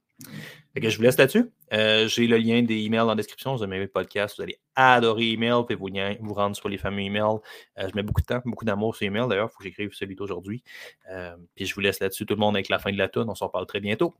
je 0.75 0.97
vous 0.97 1.03
laisse 1.03 1.17
là-dessus. 1.17 1.51
Euh, 1.73 2.07
j'ai 2.07 2.27
le 2.27 2.37
lien 2.37 2.61
des 2.63 2.77
emails 2.77 2.99
dans 2.99 3.07
la 3.07 3.15
description. 3.15 3.55
Vous 3.55 3.63
avez 3.63 3.79
le 3.79 3.87
podcast, 3.87 4.35
vous 4.37 4.43
allez 4.43 4.59
adorer 4.75 5.31
email, 5.31 5.63
puis 5.67 5.75
vous, 5.75 5.89
vous 6.21 6.33
rendre 6.33 6.55
sur 6.55 6.69
les 6.69 6.77
fameux 6.77 7.01
emails. 7.01 7.39
Euh, 7.77 7.87
je 7.89 7.95
mets 7.95 8.03
beaucoup 8.03 8.21
de 8.21 8.25
temps, 8.25 8.41
beaucoup 8.45 8.65
d'amour 8.65 8.95
sur 8.95 9.05
email. 9.05 9.27
D'ailleurs, 9.27 9.49
il 9.49 9.51
faut 9.51 9.57
que 9.59 9.63
j'écrive 9.65 9.93
celui 9.93 10.15
d'aujourd'hui. 10.15 10.63
Euh, 11.09 11.35
puis 11.55 11.65
je 11.65 11.75
vous 11.75 11.81
laisse 11.81 11.99
là-dessus, 11.99 12.25
tout 12.25 12.35
le 12.35 12.39
monde, 12.39 12.55
avec 12.55 12.69
la 12.69 12.79
fin 12.79 12.91
de 12.91 12.97
la 12.97 13.09
tune. 13.09 13.25
On 13.27 13.35
s'en 13.35 13.49
parle 13.49 13.65
très 13.65 13.79
bientôt. 13.79 14.15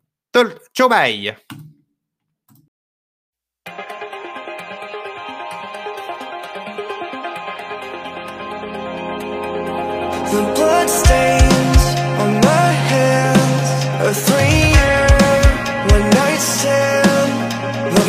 Ciao, 0.73 0.89
bye! 0.89 1.35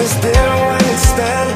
It's 0.05 0.15
there 0.17 0.67
when 0.67 0.81
it's 0.93 1.09
spent 1.11 1.52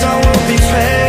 The 0.00 0.06
worst 0.06 0.50
is 0.50 0.70
yet 0.72 0.99